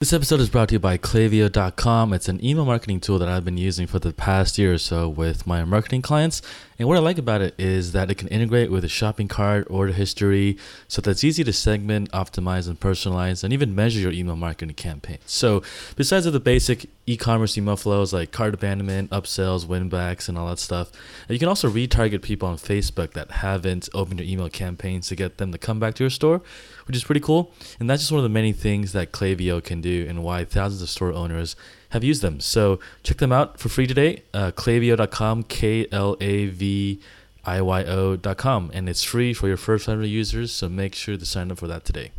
This 0.00 0.14
episode 0.14 0.40
is 0.40 0.48
brought 0.48 0.70
to 0.70 0.76
you 0.76 0.78
by 0.78 0.96
Klaviyo.com. 0.96 2.14
It's 2.14 2.30
an 2.30 2.42
email 2.42 2.64
marketing 2.64 3.00
tool 3.00 3.18
that 3.18 3.28
I've 3.28 3.44
been 3.44 3.58
using 3.58 3.86
for 3.86 3.98
the 3.98 4.14
past 4.14 4.56
year 4.56 4.72
or 4.72 4.78
so 4.78 5.10
with 5.10 5.46
my 5.46 5.62
marketing 5.62 6.00
clients. 6.00 6.40
And 6.80 6.88
what 6.88 6.96
I 6.96 7.00
like 7.00 7.18
about 7.18 7.42
it 7.42 7.54
is 7.58 7.92
that 7.92 8.10
it 8.10 8.14
can 8.14 8.28
integrate 8.28 8.70
with 8.70 8.86
a 8.86 8.88
shopping 8.88 9.28
cart, 9.28 9.66
order 9.68 9.92
history, 9.92 10.56
so 10.88 11.02
that 11.02 11.10
it's 11.10 11.22
easy 11.22 11.44
to 11.44 11.52
segment, 11.52 12.10
optimize, 12.12 12.68
and 12.68 12.80
personalize, 12.80 13.44
and 13.44 13.52
even 13.52 13.74
measure 13.74 14.00
your 14.00 14.12
email 14.12 14.34
marketing 14.34 14.74
campaign. 14.76 15.18
So, 15.26 15.62
besides 15.96 16.24
of 16.24 16.32
the 16.32 16.40
basic 16.40 16.88
e-commerce 17.04 17.58
email 17.58 17.76
flows 17.76 18.14
like 18.14 18.32
cart 18.32 18.54
abandonment, 18.54 19.10
upsells, 19.10 19.66
winbacks, 19.66 20.26
and 20.26 20.38
all 20.38 20.48
that 20.48 20.58
stuff, 20.58 20.90
you 21.28 21.38
can 21.38 21.48
also 21.48 21.68
retarget 21.68 22.22
people 22.22 22.48
on 22.48 22.56
Facebook 22.56 23.12
that 23.12 23.30
haven't 23.30 23.90
opened 23.92 24.20
your 24.20 24.28
email 24.30 24.48
campaigns 24.48 25.08
to 25.08 25.16
get 25.16 25.36
them 25.36 25.52
to 25.52 25.58
come 25.58 25.80
back 25.80 25.94
to 25.96 26.02
your 26.02 26.10
store, 26.10 26.40
which 26.86 26.96
is 26.96 27.04
pretty 27.04 27.20
cool. 27.20 27.52
And 27.78 27.90
that's 27.90 28.00
just 28.00 28.10
one 28.10 28.20
of 28.20 28.22
the 28.22 28.30
many 28.30 28.54
things 28.54 28.92
that 28.92 29.12
Klaviyo 29.12 29.62
can 29.62 29.82
do 29.82 30.06
and 30.08 30.24
why 30.24 30.46
thousands 30.46 30.80
of 30.80 30.88
store 30.88 31.12
owners 31.12 31.56
have 31.90 32.02
used 32.02 32.22
them. 32.22 32.40
So 32.40 32.80
check 33.02 33.18
them 33.18 33.32
out 33.32 33.58
for 33.58 33.68
free 33.68 33.86
today. 33.86 34.22
Uh, 34.32 34.50
Klaviyo.com, 34.52 35.44
K 35.44 35.86
L 35.92 36.16
A 36.20 36.46
V 36.46 37.00
I 37.44 37.60
Y 37.60 37.84
O.com. 37.84 38.70
And 38.72 38.88
it's 38.88 39.02
free 39.04 39.32
for 39.34 39.48
your 39.48 39.56
first 39.56 39.86
100 39.86 40.06
users. 40.06 40.52
So 40.52 40.68
make 40.68 40.94
sure 40.94 41.16
to 41.16 41.26
sign 41.26 41.50
up 41.50 41.58
for 41.58 41.66
that 41.66 41.84
today. 41.84 42.12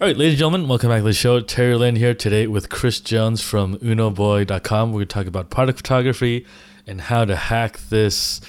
All 0.00 0.06
right, 0.06 0.16
ladies 0.16 0.34
and 0.34 0.38
gentlemen, 0.38 0.68
welcome 0.68 0.90
back 0.90 1.00
to 1.00 1.04
the 1.04 1.12
show. 1.12 1.40
Terry 1.40 1.74
Lynn 1.74 1.96
here 1.96 2.14
today 2.14 2.46
with 2.46 2.68
Chris 2.68 3.00
Jonz 3.00 3.42
from 3.42 3.78
UnoBoy.com. 3.78 4.92
We're 4.92 4.98
going 4.98 5.08
to 5.08 5.14
talk 5.14 5.26
about 5.26 5.50
product 5.50 5.78
photography 5.78 6.46
and 6.86 7.00
how 7.00 7.24
to 7.24 7.34
hack 7.34 7.80
this 7.90 8.40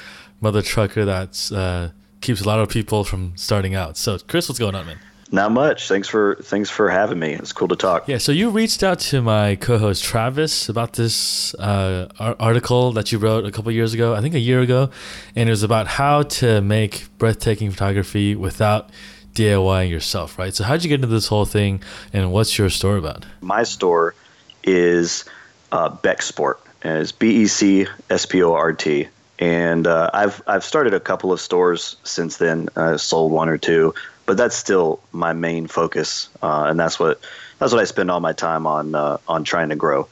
mother 0.41 0.61
trucker 0.61 1.05
that 1.05 1.51
uh, 1.51 1.89
keeps 2.21 2.41
a 2.41 2.47
lot 2.47 2.59
of 2.59 2.69
people 2.69 3.03
from 3.03 3.33
starting 3.35 3.73
out. 3.73 3.97
So, 3.97 4.19
Chris, 4.19 4.47
what's 4.47 4.59
going 4.59 4.75
on, 4.75 4.85
man? 4.85 4.99
Not 5.31 5.51
much. 5.51 5.87
Thanks 5.87 6.07
for 6.07 6.37
thanks 6.41 6.69
for 6.71 6.89
having 6.89 7.19
me. 7.19 7.33
It's 7.33 7.53
cool 7.53 7.67
to 7.67 7.75
talk. 7.75 8.07
Yeah. 8.07 8.17
So 8.17 8.31
you 8.31 8.49
reached 8.49 8.81
out 8.81 8.99
to 8.99 9.21
my 9.21 9.55
co-host 9.55 10.03
Travis 10.03 10.69
about 10.69 10.93
this 10.93 11.53
uh, 11.55 12.07
article 12.39 12.93
that 12.93 13.11
you 13.11 13.19
wrote 13.19 13.45
a 13.45 13.51
couple 13.51 13.71
years 13.71 13.93
ago, 13.93 14.15
I 14.15 14.21
think 14.21 14.33
a 14.33 14.39
year 14.39 14.61
ago, 14.61 14.89
and 15.35 15.47
it 15.47 15.51
was 15.51 15.61
about 15.61 15.85
how 15.85 16.23
to 16.23 16.61
make 16.61 17.05
breathtaking 17.19 17.69
photography 17.69 18.35
without 18.35 18.89
DIYing 19.33 19.91
yourself, 19.91 20.39
right? 20.39 20.53
So 20.53 20.63
how'd 20.63 20.83
you 20.83 20.89
get 20.89 20.95
into 20.95 21.07
this 21.07 21.27
whole 21.27 21.45
thing, 21.45 21.83
and 22.11 22.31
what's 22.31 22.57
your 22.57 22.69
store 22.71 22.97
about? 22.97 23.25
My 23.41 23.61
store 23.63 24.15
is 24.63 25.25
uh, 25.71 25.89
Bec 25.89 26.23
Sport, 26.23 26.59
and 26.81 26.97
it's 26.99 27.11
B 27.11 27.43
E 27.43 27.47
C 27.47 27.85
S 28.09 28.25
P 28.25 28.41
O 28.41 28.53
R 28.53 28.73
T, 28.73 29.07
and 29.37 29.85
uh, 29.85 30.09
I've 30.11 30.41
I've 30.47 30.63
started 30.63 30.95
a 30.95 30.99
couple 30.99 31.31
of 31.31 31.39
stores 31.39 31.97
since 32.03 32.37
then. 32.37 32.69
I 32.75 32.95
sold 32.95 33.31
one 33.31 33.47
or 33.47 33.59
two 33.59 33.93
but 34.29 34.37
that's 34.37 34.55
still 34.55 34.99
my 35.11 35.33
main 35.33 35.65
focus, 35.65 36.29
uh, 36.43 36.65
and 36.69 36.79
that's 36.79 36.99
what 36.99 37.19
that's 37.57 37.71
what 37.71 37.81
I 37.81 37.85
spend 37.85 38.11
all 38.11 38.19
my 38.19 38.33
time 38.33 38.67
on 38.67 38.93
uh, 38.93 39.17
on 39.27 39.43
trying 39.43 39.69
to 39.69 39.75
grow. 39.75 40.07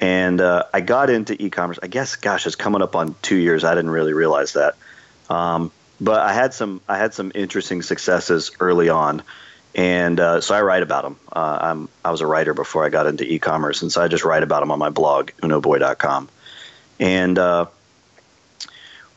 And 0.00 0.40
uh, 0.40 0.64
I 0.74 0.80
got 0.80 1.10
into 1.10 1.40
e-commerce. 1.40 1.78
I 1.80 1.86
guess, 1.86 2.16
gosh, 2.16 2.44
it's 2.44 2.56
coming 2.56 2.82
up 2.82 2.96
on 2.96 3.14
two 3.22 3.36
years. 3.36 3.62
I 3.62 3.76
didn't 3.76 3.90
really 3.90 4.14
realize 4.14 4.54
that, 4.54 4.74
um, 5.30 5.70
but 6.00 6.22
I 6.22 6.32
had 6.32 6.54
some 6.54 6.80
I 6.88 6.98
had 6.98 7.14
some 7.14 7.30
interesting 7.36 7.82
successes 7.82 8.50
early 8.58 8.88
on, 8.88 9.22
and 9.76 10.18
uh, 10.18 10.40
so 10.40 10.56
I 10.56 10.62
write 10.62 10.82
about 10.82 11.04
them. 11.04 11.16
Uh, 11.30 11.58
I'm 11.60 11.88
I 12.04 12.10
was 12.10 12.20
a 12.20 12.26
writer 12.26 12.54
before 12.54 12.84
I 12.84 12.88
got 12.88 13.06
into 13.06 13.22
e-commerce, 13.32 13.80
and 13.82 13.92
so 13.92 14.02
I 14.02 14.08
just 14.08 14.24
write 14.24 14.42
about 14.42 14.58
them 14.58 14.72
on 14.72 14.80
my 14.80 14.90
blog, 14.90 15.30
unoboy.com. 15.40 16.28
And 16.98 17.38
uh, 17.38 17.66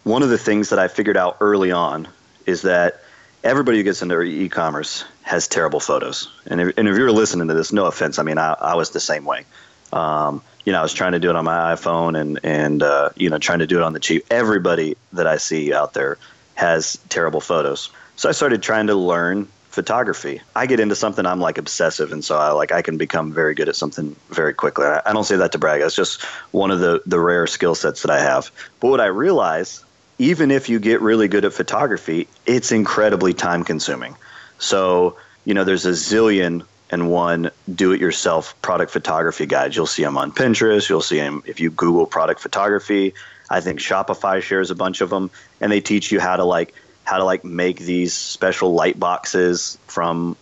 one 0.04 0.22
of 0.22 0.30
the 0.30 0.38
things 0.38 0.70
that 0.70 0.78
I 0.78 0.88
figured 0.88 1.18
out 1.18 1.38
early 1.40 1.72
on 1.72 2.08
is 2.46 2.62
that 2.62 3.02
everybody 3.46 3.78
who 3.78 3.84
gets 3.84 4.02
into 4.02 4.20
e-commerce 4.22 5.06
has 5.22 5.48
terrible 5.48 5.80
photos. 5.80 6.30
And 6.48 6.60
if, 6.60 6.78
and 6.78 6.88
if 6.88 6.98
you're 6.98 7.12
listening 7.12 7.48
to 7.48 7.54
this, 7.54 7.72
no 7.72 7.86
offense. 7.86 8.20
I 8.20 8.24
mean, 8.24 8.40
I, 8.40 8.54
I 8.54 8.76
was 8.76 8.90
the 8.90 9.00
same 9.00 9.24
way. 9.24 9.46
Um, 9.94 10.42
you 10.66 10.74
know, 10.74 10.80
I 10.80 10.82
was 10.82 10.94
trying 10.94 11.12
to 11.12 11.20
do 11.20 11.30
it 11.30 11.36
on 11.36 11.46
my 11.46 11.76
iPhone 11.76 12.20
and 12.20 12.40
and 12.44 12.82
uh, 12.82 13.10
you 13.16 13.30
know 13.30 13.38
trying 13.38 13.60
to 13.60 13.68
do 13.68 13.78
it 13.78 13.84
on 13.84 13.94
the 13.94 14.00
cheap. 14.00 14.26
Everybody 14.32 14.98
that 15.14 15.28
I 15.28 15.38
see 15.38 15.72
out 15.72 15.94
there 15.94 16.18
has 16.56 16.98
terrible 17.10 17.39
photos. 17.39 17.92
So 18.16 18.28
I 18.28 18.32
started 18.32 18.64
trying 18.64 18.88
to 18.88 18.95
learn 18.95 19.48
photography. 19.70 20.42
I 20.55 20.66
get 20.66 20.80
into 20.80 20.95
something 20.95 21.26
I'm 21.26 21.39
like 21.39 21.60
obsessive, 21.60 22.11
and 22.11 22.26
so 22.26 22.36
I 22.38 22.52
like 22.52 22.72
I 22.72 22.82
can 22.82 22.98
become 22.98 23.32
very 23.32 23.54
good 23.54 23.70
at 23.70 23.76
something 23.76 24.16
very 24.30 24.55
quickly. 24.55 24.86
I, 24.86 25.04
I 25.05 25.14
don't 25.14 25.23
say 25.23 25.36
that 25.36 25.52
to 25.52 25.60
brag. 25.60 25.82
It's 25.82 25.95
just 25.95 26.23
one 26.52 26.72
of 26.72 26.80
the 26.80 27.04
the 27.05 27.20
rare 27.20 27.45
skill 27.45 27.76
sets 27.76 28.02
that 28.02 28.10
I 28.10 28.20
have. 28.20 28.50
But 28.80 28.89
what 28.89 29.02
I 29.02 29.05
realize 29.05 29.85
even 30.17 30.52
if 30.52 30.70
you 30.70 30.80
get 30.80 31.02
really 31.02 31.27
good 31.27 31.45
at 31.45 31.53
photography, 31.53 32.27
it's 32.45 32.71
incredibly 32.71 33.33
time 33.33 33.64
consuming. 33.64 34.15
So, 34.59 35.17
you 35.43 35.53
know, 35.53 35.64
there's 35.64 35.86
a 35.86 35.92
zillion 35.92 36.65
and 36.89 37.09
one 37.09 37.52
do 37.73 37.92
it 37.92 37.99
yourself 37.99 38.59
product 38.61 38.92
photography 38.92 39.45
guides. 39.45 39.75
You'll 39.75 39.87
see 39.87 40.04
them 40.04 40.17
on 40.17 40.31
Pinterest. 40.31 40.87
You'll 40.87 41.02
see 41.02 41.17
them 41.17 41.43
if 41.45 41.59
you 41.59 41.71
Google 41.71 42.05
product 42.05 42.39
photography. 42.39 43.14
I 43.49 43.61
think 43.61 43.80
Shopify 43.80 44.42
shares 44.42 44.71
a 44.71 44.75
bunch 44.75 45.02
of 45.02 45.09
them 45.09 45.31
and 45.61 45.71
they 45.71 45.81
teach 45.81 46.11
you 46.11 46.20
how 46.20 46.36
to 46.36 46.43
like 46.43 46.73
how 47.04 47.17
to 47.17 47.23
like 47.23 47.43
make 47.43 47.77
these 47.80 48.14
special 48.14 48.73
light 48.73 48.99
boxes 48.99 49.77
from 49.87 50.36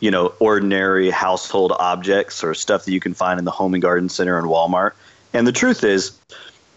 you 0.00 0.10
know 0.10 0.34
ordinary 0.38 1.10
household 1.10 1.72
objects 1.72 2.44
or 2.44 2.54
stuff 2.54 2.84
that 2.84 2.92
you 2.92 3.00
can 3.00 3.14
find 3.14 3.38
in 3.38 3.44
the 3.44 3.50
home 3.50 3.74
and 3.74 3.82
garden 3.82 4.08
center 4.08 4.38
and 4.38 4.46
Walmart. 4.46 4.92
And 5.32 5.46
the 5.46 5.52
truth 5.52 5.82
is 5.82 6.12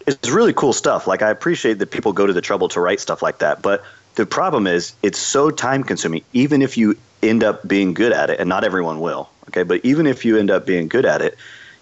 it's 0.08 0.30
really 0.30 0.52
cool 0.54 0.72
stuff. 0.72 1.06
Like 1.06 1.22
I 1.22 1.30
appreciate 1.30 1.78
that 1.78 1.90
people 1.90 2.12
go 2.12 2.26
to 2.26 2.32
the 2.32 2.40
trouble 2.40 2.68
to 2.70 2.80
write 2.80 3.00
stuff 3.00 3.22
like 3.22 3.38
that, 3.38 3.62
but 3.62 3.84
the 4.14 4.26
problem 4.26 4.66
is 4.66 4.94
it's 5.02 5.18
so 5.18 5.50
time 5.50 5.84
consuming. 5.84 6.22
Even 6.32 6.62
if 6.62 6.76
you 6.76 6.96
end 7.22 7.44
up 7.44 7.66
being 7.68 7.94
good 7.94 8.12
at 8.12 8.30
it, 8.30 8.40
and 8.40 8.48
not 8.48 8.64
everyone 8.64 9.00
will, 9.00 9.28
okay, 9.48 9.62
but 9.62 9.84
even 9.84 10.06
if 10.06 10.24
you 10.24 10.38
end 10.38 10.50
up 10.50 10.66
being 10.66 10.88
good 10.88 11.04
at 11.04 11.20
it, 11.20 11.36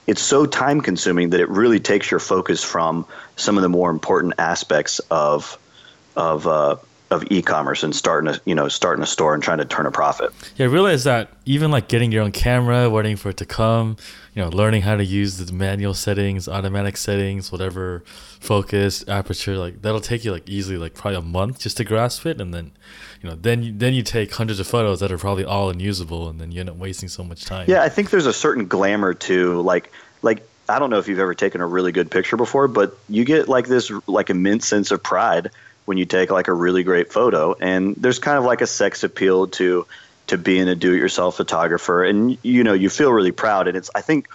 it's 0.06 0.22
so 0.22 0.44
time 0.44 0.80
consuming 0.80 1.30
that 1.30 1.40
it 1.40 1.48
really 1.48 1.80
takes 1.80 2.10
your 2.10 2.20
focus 2.20 2.62
from 2.62 3.06
some 3.36 3.56
of 3.56 3.62
the 3.62 3.68
more 3.68 3.90
important 3.90 4.34
aspects 4.38 4.98
of 5.10 5.56
of 6.16 6.46
uh, 6.46 6.76
of 7.10 7.24
e-commerce 7.30 7.82
and 7.82 7.94
starting 7.94 8.28
a 8.28 8.40
you 8.44 8.54
know 8.54 8.68
starting 8.68 9.02
a 9.02 9.06
store 9.06 9.34
and 9.34 9.42
trying 9.42 9.58
to 9.58 9.64
turn 9.64 9.86
a 9.86 9.90
profit. 9.90 10.30
Yeah, 10.56 10.66
I 10.66 10.68
realize 10.68 11.04
that 11.04 11.30
even 11.44 11.70
like 11.70 11.88
getting 11.88 12.12
your 12.12 12.22
own 12.22 12.32
camera, 12.32 12.90
waiting 12.90 13.16
for 13.16 13.30
it 13.30 13.36
to 13.38 13.46
come, 13.46 13.96
you 14.36 14.42
know, 14.42 14.50
learning 14.50 14.82
how 14.82 14.94
to 14.96 15.04
use 15.04 15.38
the 15.38 15.50
manual 15.50 15.94
settings, 15.94 16.46
automatic 16.46 16.98
settings, 16.98 17.50
whatever 17.50 18.04
focus, 18.38 19.02
aperture, 19.08 19.56
like 19.56 19.80
that'll 19.80 19.98
take 19.98 20.26
you 20.26 20.30
like 20.30 20.46
easily 20.46 20.76
like 20.76 20.92
probably 20.92 21.16
a 21.16 21.22
month 21.22 21.58
just 21.58 21.78
to 21.78 21.84
grasp 21.84 22.26
it, 22.26 22.38
and 22.38 22.52
then 22.52 22.72
you 23.22 23.30
know 23.30 23.34
then 23.34 23.62
you, 23.62 23.72
then 23.72 23.94
you 23.94 24.02
take 24.02 24.34
hundreds 24.34 24.60
of 24.60 24.66
photos 24.66 25.00
that 25.00 25.10
are 25.10 25.16
probably 25.16 25.46
all 25.46 25.70
unusable, 25.70 26.28
and 26.28 26.38
then 26.38 26.52
you 26.52 26.60
end 26.60 26.68
up 26.68 26.76
wasting 26.76 27.08
so 27.08 27.24
much 27.24 27.46
time. 27.46 27.64
Yeah, 27.66 27.82
I 27.82 27.88
think 27.88 28.10
there's 28.10 28.26
a 28.26 28.32
certain 28.32 28.66
glamour 28.66 29.14
to 29.14 29.62
like 29.62 29.90
like 30.20 30.46
I 30.68 30.78
don't 30.78 30.90
know 30.90 30.98
if 30.98 31.08
you've 31.08 31.18
ever 31.18 31.34
taken 31.34 31.62
a 31.62 31.66
really 31.66 31.90
good 31.90 32.10
picture 32.10 32.36
before, 32.36 32.68
but 32.68 32.94
you 33.08 33.24
get 33.24 33.48
like 33.48 33.68
this 33.68 33.90
like 34.06 34.28
immense 34.28 34.66
sense 34.66 34.90
of 34.90 35.02
pride 35.02 35.50
when 35.86 35.96
you 35.96 36.04
take 36.04 36.30
like 36.30 36.48
a 36.48 36.52
really 36.52 36.82
great 36.82 37.10
photo. 37.10 37.54
And 37.54 37.96
there's 37.96 38.18
kind 38.18 38.36
of 38.36 38.44
like 38.44 38.60
a 38.60 38.66
sex 38.66 39.02
appeal 39.02 39.46
to 39.46 39.86
to 40.28 40.38
being 40.38 40.68
a 40.68 40.74
do-it-yourself 40.74 41.36
photographer. 41.36 42.04
And 42.04 42.36
you 42.42 42.64
know 42.64 42.72
you 42.72 42.90
feel 42.90 43.12
really 43.12 43.32
proud. 43.32 43.68
And 43.68 43.76
it's 43.76 43.90
i 43.94 44.00
think 44.00 44.28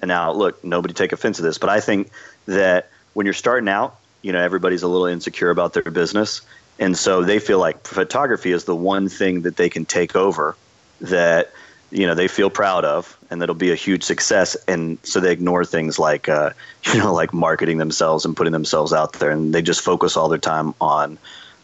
and 0.00 0.08
now 0.08 0.32
look 0.32 0.62
nobody 0.64 0.94
take 0.94 1.12
offense 1.12 1.38
to 1.38 1.42
this 1.42 1.58
but 1.58 1.68
i 1.68 1.80
think 1.80 2.10
that 2.46 2.88
when 3.14 3.26
you're 3.26 3.34
starting 3.34 3.68
out 3.68 3.98
you 4.22 4.32
know 4.32 4.40
everybody's 4.40 4.82
a 4.82 4.88
little 4.88 5.06
insecure 5.06 5.50
about 5.50 5.72
their 5.72 5.82
business. 5.84 6.40
And 6.80 6.96
so 6.96 7.24
they 7.24 7.40
feel 7.40 7.58
like 7.58 7.86
photography 7.86 8.52
is 8.52 8.64
the 8.64 8.76
one 8.76 9.08
thing 9.08 9.42
that 9.42 9.56
they 9.56 9.68
can 9.68 9.84
take 9.84 10.14
over 10.14 10.56
that 11.00 11.52
you 11.90 12.06
know 12.06 12.14
they 12.14 12.28
feel 12.28 12.50
proud 12.50 12.84
of 12.84 13.16
and 13.30 13.40
that'll 13.40 13.54
be 13.54 13.72
a 13.72 13.76
huge 13.76 14.02
success. 14.02 14.56
And 14.66 14.98
so 15.02 15.20
they 15.20 15.32
ignore 15.32 15.64
things 15.64 15.98
like 15.98 16.28
uh, 16.28 16.50
you 16.92 16.98
know 16.98 17.12
like 17.12 17.32
marketing 17.32 17.78
themselves 17.78 18.24
and 18.24 18.36
putting 18.36 18.52
themselves 18.52 18.92
out 18.92 19.14
there. 19.14 19.30
And 19.30 19.54
they 19.54 19.62
just 19.62 19.80
focus 19.80 20.16
all 20.16 20.28
their 20.28 20.38
time 20.38 20.74
on 20.80 21.18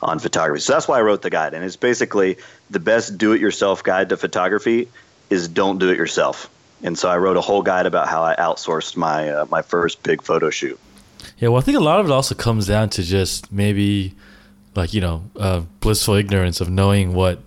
on 0.05 0.19
photography. 0.19 0.61
So 0.61 0.73
that's 0.73 0.87
why 0.87 0.99
i 0.99 1.03
wrote 1.03 1.23
the 1.23 1.31
guide. 1.31 1.55
And 1.55 1.65
it's 1.65 1.77
basically 1.77 2.37
the 2.71 2.81
best 2.81 3.19
do 3.19 3.33
it 3.33 3.41
yourself 3.41 3.83
guide 3.83 4.09
to 4.11 4.17
photography 4.17 4.89
is 5.31 5.49
don't 5.49 5.79
do 5.79 5.89
it 5.89 5.97
yourself. 5.97 6.51
And 6.83 6.99
so 6.99 7.09
i 7.09 7.17
wrote 7.17 7.37
a 7.37 7.41
whole 7.41 7.63
guide 7.63 7.87
about 7.87 8.09
how 8.09 8.23
i 8.23 8.37
outsourced 8.37 8.97
my 8.97 9.31
uh, 9.31 9.47
my 9.51 9.63
first 9.63 10.03
big 10.03 10.23
photo 10.23 10.51
shoot. 10.51 10.79
Yeah 11.39 11.49
well 11.49 11.59
i 11.59 11.65
think 11.65 11.77
a 11.77 11.81
lot 11.81 12.01
of 12.01 12.07
it 12.07 12.13
also 12.13 12.35
comes 12.35 12.67
down 12.67 12.91
to 12.91 13.03
just 13.03 13.51
maybe 13.51 14.15
like 14.75 14.93
you 14.93 15.01
know 15.01 15.25
uh, 15.39 15.63
blissful 15.81 16.15
ignorance 16.15 16.61
of 16.61 16.69
knowing 16.69 17.15
what 17.15 17.41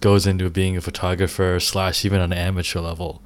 goes 0.00 0.26
into 0.26 0.48
being 0.50 0.76
a 0.76 0.80
photographer 0.80 1.58
slash 1.58 2.04
even 2.04 2.20
on 2.20 2.30
an 2.32 2.38
amateur 2.38 2.80
level 2.80 3.22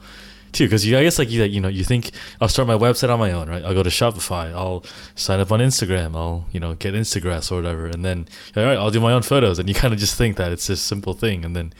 too 0.52 0.64
because 0.64 0.86
you 0.86 0.96
I 0.98 1.02
guess 1.02 1.18
like 1.18 1.30
you 1.30 1.42
you 1.44 1.60
know 1.60 1.68
you 1.68 1.84
think 1.84 2.10
I'll 2.40 2.48
start 2.48 2.68
my 2.68 2.74
website 2.74 3.10
on 3.10 3.18
my 3.18 3.32
own 3.32 3.48
right 3.48 3.64
I'll 3.64 3.74
go 3.74 3.82
to 3.82 3.90
Shopify 3.90 4.52
I'll 4.52 4.84
sign 5.14 5.40
up 5.40 5.52
on 5.52 5.60
Instagram 5.60 6.16
I'll 6.16 6.46
you 6.52 6.60
know 6.60 6.74
get 6.74 6.94
Instagram 6.94 7.50
or 7.50 7.56
whatever 7.56 7.86
and 7.86 8.04
then 8.04 8.28
all 8.56 8.64
right 8.64 8.76
I'll 8.76 8.90
do 8.90 9.00
my 9.00 9.12
own 9.12 9.22
photos 9.22 9.58
and 9.58 9.68
you 9.68 9.74
kind 9.74 9.92
of 9.92 10.00
just 10.00 10.16
think 10.16 10.36
that 10.36 10.52
it's 10.52 10.66
this 10.66 10.80
simple 10.80 11.14
thing 11.14 11.44
and 11.44 11.54
then 11.54 11.72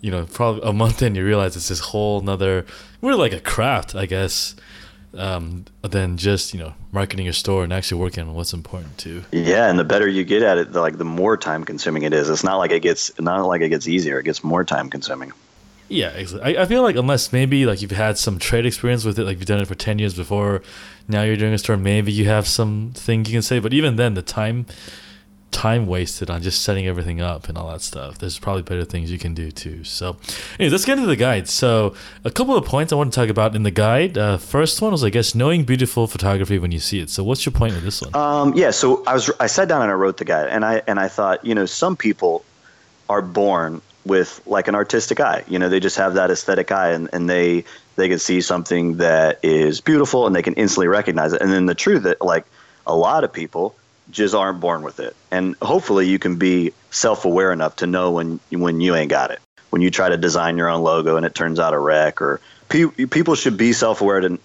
you 0.00 0.10
know 0.10 0.26
probably 0.26 0.68
a 0.68 0.72
month 0.72 1.02
in 1.02 1.14
you 1.14 1.24
realize 1.24 1.56
it's 1.56 1.68
this 1.68 1.80
whole 1.80 2.20
another 2.20 2.64
we're 3.00 3.14
like 3.14 3.32
a 3.32 3.40
craft 3.40 3.94
I 3.94 4.06
guess 4.06 4.56
um, 5.16 5.64
than 5.82 6.16
just 6.16 6.52
you 6.52 6.60
know 6.60 6.74
marketing 6.92 7.26
your 7.26 7.32
store 7.32 7.64
and 7.64 7.72
actually 7.72 8.00
working 8.00 8.28
on 8.28 8.34
what's 8.34 8.52
important 8.52 8.98
too. 8.98 9.24
Yeah, 9.32 9.68
and 9.68 9.78
the 9.78 9.84
better 9.84 10.08
you 10.08 10.24
get 10.24 10.42
at 10.42 10.58
it, 10.58 10.72
the, 10.72 10.80
like 10.80 10.98
the 10.98 11.04
more 11.04 11.36
time 11.36 11.64
consuming 11.64 12.02
it 12.02 12.12
is. 12.12 12.28
It's 12.28 12.44
not 12.44 12.56
like 12.56 12.70
it 12.70 12.80
gets 12.80 13.10
not 13.20 13.44
like 13.46 13.62
it 13.62 13.68
gets 13.70 13.88
easier; 13.88 14.18
it 14.18 14.24
gets 14.24 14.44
more 14.44 14.64
time 14.64 14.90
consuming. 14.90 15.32
Yeah, 15.88 16.08
exactly. 16.10 16.56
I, 16.56 16.62
I 16.62 16.66
feel 16.66 16.82
like 16.82 16.96
unless 16.96 17.32
maybe 17.32 17.66
like 17.66 17.82
you've 17.82 17.90
had 17.92 18.18
some 18.18 18.38
trade 18.38 18.66
experience 18.66 19.04
with 19.04 19.18
it, 19.18 19.24
like 19.24 19.38
you've 19.38 19.46
done 19.46 19.60
it 19.60 19.68
for 19.68 19.74
ten 19.74 19.98
years 19.98 20.14
before, 20.14 20.62
now 21.08 21.22
you're 21.22 21.36
doing 21.36 21.54
a 21.54 21.58
store, 21.58 21.76
maybe 21.76 22.12
you 22.12 22.26
have 22.26 22.46
something 22.46 23.24
you 23.24 23.32
can 23.32 23.42
say. 23.42 23.58
But 23.58 23.72
even 23.72 23.96
then, 23.96 24.14
the 24.14 24.22
time 24.22 24.66
time 25.52 25.86
wasted 25.86 26.28
on 26.28 26.42
just 26.42 26.62
setting 26.62 26.86
everything 26.86 27.20
up 27.20 27.48
and 27.48 27.56
all 27.56 27.70
that 27.70 27.80
stuff. 27.80 28.18
There's 28.18 28.38
probably 28.38 28.62
better 28.62 28.84
things 28.84 29.10
you 29.10 29.18
can 29.18 29.32
do 29.32 29.50
too. 29.50 29.84
So, 29.84 30.16
let's 30.58 30.84
get 30.84 30.98
into 30.98 31.06
the 31.06 31.16
guide. 31.16 31.48
So, 31.48 31.94
a 32.24 32.30
couple 32.30 32.56
of 32.56 32.64
points 32.64 32.92
I 32.92 32.96
want 32.96 33.12
to 33.12 33.18
talk 33.18 33.30
about 33.30 33.56
in 33.56 33.62
the 33.62 33.70
guide. 33.70 34.18
Uh, 34.18 34.36
first 34.36 34.82
one 34.82 34.92
was, 34.92 35.02
I 35.04 35.10
guess, 35.10 35.34
knowing 35.34 35.64
beautiful 35.64 36.06
photography 36.06 36.58
when 36.58 36.72
you 36.72 36.80
see 36.80 37.00
it. 37.00 37.10
So, 37.10 37.24
what's 37.24 37.46
your 37.46 37.52
point 37.52 37.74
with 37.74 37.84
this 37.84 38.02
one? 38.02 38.14
Um, 38.14 38.54
yeah. 38.54 38.70
So 38.70 39.02
I 39.06 39.14
was 39.14 39.30
I 39.40 39.46
sat 39.46 39.68
down 39.68 39.82
and 39.82 39.90
I 39.90 39.94
wrote 39.94 40.18
the 40.18 40.24
guide, 40.24 40.48
and 40.48 40.64
I 40.64 40.82
and 40.86 40.98
I 40.98 41.08
thought, 41.08 41.44
you 41.44 41.54
know, 41.54 41.64
some 41.64 41.96
people 41.96 42.44
are 43.08 43.22
born 43.22 43.80
with 44.06 44.40
like 44.46 44.68
an 44.68 44.74
artistic 44.74 45.20
eye. 45.20 45.44
You 45.48 45.58
know, 45.58 45.68
they 45.68 45.80
just 45.80 45.96
have 45.96 46.14
that 46.14 46.30
aesthetic 46.30 46.70
eye, 46.72 46.92
and, 46.92 47.10
and 47.12 47.28
they 47.28 47.64
they 47.96 48.08
can 48.08 48.18
see 48.18 48.40
something 48.40 48.98
that 48.98 49.40
is 49.42 49.80
beautiful, 49.80 50.26
and 50.26 50.34
they 50.34 50.42
can 50.42 50.54
instantly 50.54 50.88
recognize 50.88 51.32
it. 51.32 51.42
And 51.42 51.50
then 51.50 51.66
the 51.66 51.74
truth 51.74 52.04
that 52.04 52.22
like 52.22 52.46
a 52.86 52.96
lot 52.96 53.24
of 53.24 53.32
people 53.32 53.74
just 54.10 54.34
aren't 54.34 54.60
born 54.60 54.82
with 54.82 55.00
it. 55.00 55.16
And 55.30 55.56
hopefully, 55.60 56.08
you 56.08 56.18
can 56.18 56.36
be 56.36 56.72
self-aware 56.90 57.52
enough 57.52 57.76
to 57.76 57.86
know 57.86 58.12
when 58.12 58.40
when 58.50 58.80
you 58.80 58.94
ain't 58.94 59.10
got 59.10 59.30
it. 59.30 59.40
When 59.70 59.82
you 59.82 59.90
try 59.90 60.08
to 60.08 60.16
design 60.16 60.56
your 60.56 60.68
own 60.68 60.82
logo 60.82 61.16
and 61.16 61.26
it 61.26 61.34
turns 61.34 61.58
out 61.58 61.74
a 61.74 61.78
wreck, 61.78 62.22
or 62.22 62.40
pe- 62.68 63.06
people 63.08 63.34
should 63.34 63.56
be 63.56 63.72
self-aware 63.72 64.20
to 64.20 64.38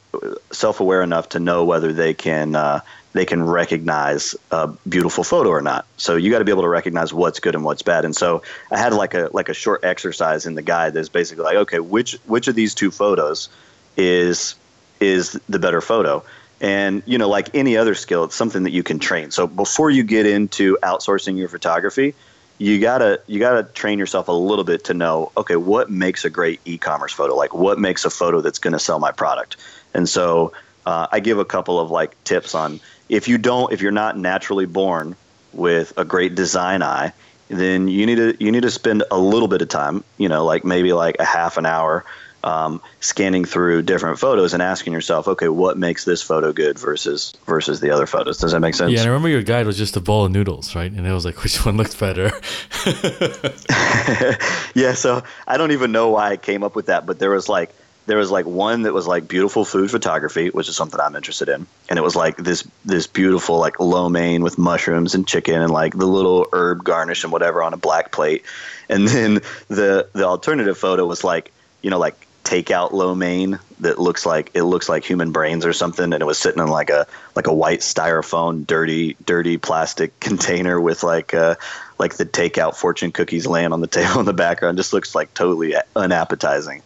self-aware 0.51 1.03
enough 1.03 1.29
to 1.29 1.39
know 1.39 1.63
whether 1.63 1.93
they 1.93 2.13
can. 2.13 2.55
Uh, 2.55 2.81
they 3.13 3.25
can 3.25 3.43
recognize 3.43 4.35
a 4.51 4.67
beautiful 4.87 5.23
photo 5.23 5.49
or 5.49 5.61
not. 5.61 5.85
So 5.97 6.15
you 6.15 6.31
got 6.31 6.39
to 6.39 6.45
be 6.45 6.51
able 6.51 6.63
to 6.63 6.69
recognize 6.69 7.13
what's 7.13 7.39
good 7.39 7.55
and 7.55 7.63
what's 7.63 7.81
bad. 7.81 8.05
And 8.05 8.15
so 8.15 8.41
I 8.71 8.77
had 8.77 8.93
like 8.93 9.13
a 9.13 9.29
like 9.33 9.49
a 9.49 9.53
short 9.53 9.83
exercise 9.83 10.45
in 10.45 10.55
the 10.55 10.61
guide 10.61 10.93
that's 10.93 11.09
basically 11.09 11.43
like, 11.43 11.57
okay, 11.57 11.79
which 11.79 12.13
which 12.25 12.47
of 12.47 12.55
these 12.55 12.73
two 12.73 12.91
photos 12.91 13.49
is 13.97 14.55
is 14.99 15.39
the 15.49 15.59
better 15.59 15.81
photo? 15.81 16.23
And 16.61 17.03
you 17.05 17.17
know, 17.17 17.27
like 17.27 17.53
any 17.55 17.75
other 17.75 17.95
skill, 17.95 18.23
it's 18.25 18.35
something 18.35 18.63
that 18.63 18.71
you 18.71 18.83
can 18.83 18.99
train. 18.99 19.31
So 19.31 19.47
before 19.47 19.89
you 19.89 20.03
get 20.03 20.25
into 20.25 20.77
outsourcing 20.83 21.37
your 21.37 21.49
photography, 21.49 22.13
you 22.59 22.79
gotta 22.79 23.19
you 23.25 23.39
gotta 23.39 23.63
train 23.63 23.97
yourself 23.97 24.27
a 24.27 24.31
little 24.31 24.63
bit 24.63 24.85
to 24.85 24.93
know, 24.93 25.31
okay, 25.35 25.55
what 25.55 25.89
makes 25.89 26.23
a 26.23 26.29
great 26.29 26.61
e-commerce 26.63 27.11
photo? 27.11 27.35
Like 27.35 27.53
what 27.53 27.79
makes 27.79 28.05
a 28.05 28.09
photo 28.11 28.41
that's 28.41 28.59
going 28.59 28.73
to 28.73 28.79
sell 28.79 28.99
my 28.99 29.11
product? 29.11 29.57
And 29.95 30.07
so 30.07 30.53
uh, 30.85 31.07
I 31.11 31.19
give 31.19 31.39
a 31.39 31.45
couple 31.45 31.79
of 31.79 31.89
like 31.91 32.21
tips 32.23 32.53
on 32.53 32.79
if 33.11 33.27
you 33.27 33.37
don't 33.37 33.71
if 33.71 33.81
you're 33.81 33.91
not 33.91 34.17
naturally 34.17 34.65
born 34.65 35.15
with 35.53 35.93
a 35.97 36.05
great 36.05 36.33
design 36.33 36.81
eye 36.81 37.13
then 37.49 37.87
you 37.89 38.05
need 38.05 38.15
to 38.15 38.35
you 38.43 38.51
need 38.51 38.63
to 38.63 38.71
spend 38.71 39.03
a 39.11 39.19
little 39.19 39.49
bit 39.49 39.61
of 39.61 39.67
time 39.67 40.03
you 40.17 40.29
know 40.29 40.43
like 40.43 40.63
maybe 40.63 40.93
like 40.93 41.17
a 41.19 41.25
half 41.25 41.57
an 41.57 41.67
hour 41.67 42.03
um, 42.43 42.81
scanning 43.01 43.45
through 43.45 43.83
different 43.83 44.17
photos 44.17 44.55
and 44.55 44.63
asking 44.63 44.93
yourself 44.93 45.27
okay 45.27 45.49
what 45.49 45.77
makes 45.77 46.05
this 46.05 46.23
photo 46.23 46.51
good 46.51 46.79
versus 46.79 47.33
versus 47.45 47.81
the 47.81 47.91
other 47.91 48.07
photos? 48.07 48.39
Does 48.39 48.53
that 48.53 48.61
make 48.61 48.73
sense? 48.73 48.91
Yeah 48.91 49.01
and 49.01 49.07
i 49.07 49.09
remember 49.09 49.29
your 49.29 49.43
guide 49.43 49.67
was 49.67 49.77
just 49.77 49.95
a 49.95 50.01
bowl 50.01 50.25
of 50.25 50.31
noodles 50.31 50.73
right? 50.73 50.91
And 50.91 51.05
it 51.05 51.11
was 51.11 51.25
like 51.25 51.43
which 51.43 51.63
one 51.65 51.77
looked 51.77 51.99
better? 51.99 52.31
Yeah 54.73 54.93
so 54.93 55.21
i 55.45 55.57
don't 55.57 55.71
even 55.71 55.91
know 55.91 56.09
why 56.09 56.31
i 56.31 56.37
came 56.37 56.63
up 56.63 56.75
with 56.75 56.85
that 56.87 57.05
but 57.05 57.19
there 57.19 57.29
was 57.29 57.47
like 57.49 57.71
there 58.05 58.17
was 58.17 58.31
like 58.31 58.45
one 58.45 58.83
that 58.83 58.93
was 58.93 59.07
like 59.07 59.27
beautiful 59.27 59.63
food 59.63 59.91
photography, 59.91 60.49
which 60.49 60.67
is 60.67 60.75
something 60.75 60.99
I'm 60.99 61.15
interested 61.15 61.49
in, 61.49 61.67
and 61.89 61.99
it 61.99 62.01
was 62.01 62.15
like 62.15 62.37
this 62.37 62.67
this 62.83 63.07
beautiful 63.07 63.59
like 63.59 63.79
lo 63.79 64.09
mein 64.09 64.43
with 64.43 64.57
mushrooms 64.57 65.15
and 65.15 65.27
chicken 65.27 65.61
and 65.61 65.71
like 65.71 65.97
the 65.97 66.07
little 66.07 66.47
herb 66.51 66.83
garnish 66.83 67.23
and 67.23 67.31
whatever 67.31 67.61
on 67.61 67.73
a 67.73 67.77
black 67.77 68.11
plate, 68.11 68.43
and 68.89 69.07
then 69.07 69.35
the 69.67 70.07
the 70.13 70.25
alternative 70.25 70.77
photo 70.77 71.05
was 71.05 71.23
like 71.23 71.51
you 71.81 71.89
know 71.89 71.99
like 71.99 72.27
takeout 72.43 72.91
lo 72.91 73.13
mein 73.13 73.59
that 73.79 73.99
looks 73.99 74.25
like 74.25 74.51
it 74.55 74.63
looks 74.63 74.89
like 74.89 75.03
human 75.03 75.31
brains 75.31 75.65
or 75.65 75.73
something, 75.73 76.11
and 76.11 76.21
it 76.21 76.25
was 76.25 76.39
sitting 76.39 76.61
in 76.61 76.69
like 76.69 76.89
a 76.89 77.05
like 77.35 77.47
a 77.47 77.53
white 77.53 77.81
styrofoam 77.81 78.65
dirty 78.65 79.15
dirty 79.25 79.57
plastic 79.57 80.19
container 80.19 80.81
with 80.81 81.03
like 81.03 81.33
uh 81.33 81.55
like 81.99 82.15
the 82.15 82.25
takeout 82.25 82.75
fortune 82.75 83.11
cookies 83.11 83.45
laying 83.45 83.71
on 83.71 83.81
the 83.81 83.87
table 83.99 84.19
in 84.19 84.25
the 84.25 84.33
background, 84.33 84.77
just 84.77 84.91
looks 84.91 85.13
like 85.13 85.33
totally 85.35 85.75
unappetizing. 85.95 86.81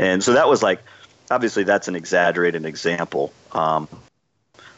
And 0.00 0.24
so 0.24 0.32
that 0.32 0.48
was 0.48 0.62
like, 0.62 0.80
obviously 1.30 1.62
that's 1.62 1.86
an 1.86 1.94
exaggerated 1.94 2.64
example. 2.64 3.32
Um, 3.52 3.86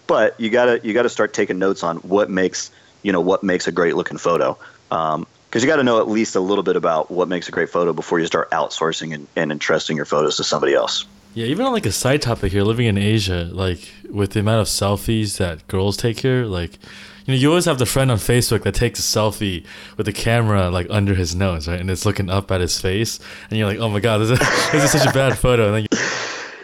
but 0.08 0.38
you 0.38 0.50
gotta 0.50 0.80
you 0.82 0.92
gotta 0.92 1.08
start 1.08 1.32
taking 1.32 1.58
notes 1.58 1.84
on 1.84 1.98
what 1.98 2.28
makes 2.28 2.70
you 3.02 3.12
know 3.12 3.20
what 3.20 3.44
makes 3.44 3.68
a 3.68 3.72
great 3.72 3.94
looking 3.94 4.18
photo. 4.18 4.58
Um, 4.90 5.26
because 5.48 5.62
you 5.62 5.68
got 5.68 5.76
to 5.76 5.84
know 5.84 6.00
at 6.00 6.08
least 6.08 6.34
a 6.34 6.40
little 6.40 6.64
bit 6.64 6.76
about 6.76 7.10
what 7.10 7.28
makes 7.28 7.46
a 7.46 7.52
great 7.52 7.68
photo 7.68 7.92
before 7.92 8.18
you 8.18 8.24
start 8.24 8.50
outsourcing 8.52 9.14
and, 9.14 9.28
and 9.36 9.52
entrusting 9.52 9.98
your 9.98 10.06
photos 10.06 10.38
to 10.38 10.44
somebody 10.44 10.72
else. 10.72 11.04
Yeah, 11.34 11.44
even 11.44 11.66
on 11.66 11.72
like 11.72 11.84
a 11.84 11.92
side 11.92 12.22
topic 12.22 12.52
here, 12.52 12.62
living 12.62 12.86
in 12.86 12.96
Asia, 12.96 13.50
like 13.52 13.86
with 14.08 14.30
the 14.30 14.40
amount 14.40 14.62
of 14.62 14.66
selfies 14.66 15.36
that 15.36 15.68
girls 15.68 15.98
take 15.98 16.20
here, 16.20 16.46
like 16.46 16.78
you 17.26 17.34
know, 17.34 17.38
you 17.38 17.48
always 17.48 17.64
have 17.66 17.78
the 17.78 17.86
friend 17.86 18.10
on 18.10 18.18
Facebook 18.18 18.62
that 18.62 18.74
takes 18.74 18.98
a 18.98 19.02
selfie 19.02 19.64
with 19.96 20.06
the 20.06 20.12
camera 20.12 20.70
like 20.70 20.86
under 20.90 21.14
his 21.14 21.34
nose, 21.34 21.68
right, 21.68 21.80
and 21.80 21.90
it's 21.90 22.04
looking 22.04 22.30
up 22.30 22.50
at 22.50 22.60
his 22.60 22.80
face, 22.80 23.20
and 23.50 23.58
you're 23.58 23.68
like, 23.68 23.78
oh 23.78 23.88
my 23.88 24.00
god, 24.00 24.18
this 24.18 24.30
is, 24.30 24.38
this 24.72 24.84
is 24.84 24.92
such 24.92 25.08
a 25.08 25.12
bad 25.12 25.38
photo. 25.38 25.74
And 25.74 25.88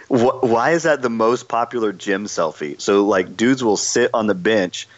Why 0.09 0.71
is 0.73 0.85
that 0.85 1.03
the 1.03 1.11
most 1.11 1.49
popular 1.49 1.93
gym 1.93 2.27
selfie? 2.27 2.81
So 2.81 3.05
like, 3.05 3.37
dudes 3.37 3.63
will 3.63 3.77
sit 3.77 4.11
on 4.15 4.27
the 4.27 4.35
bench 4.35 4.89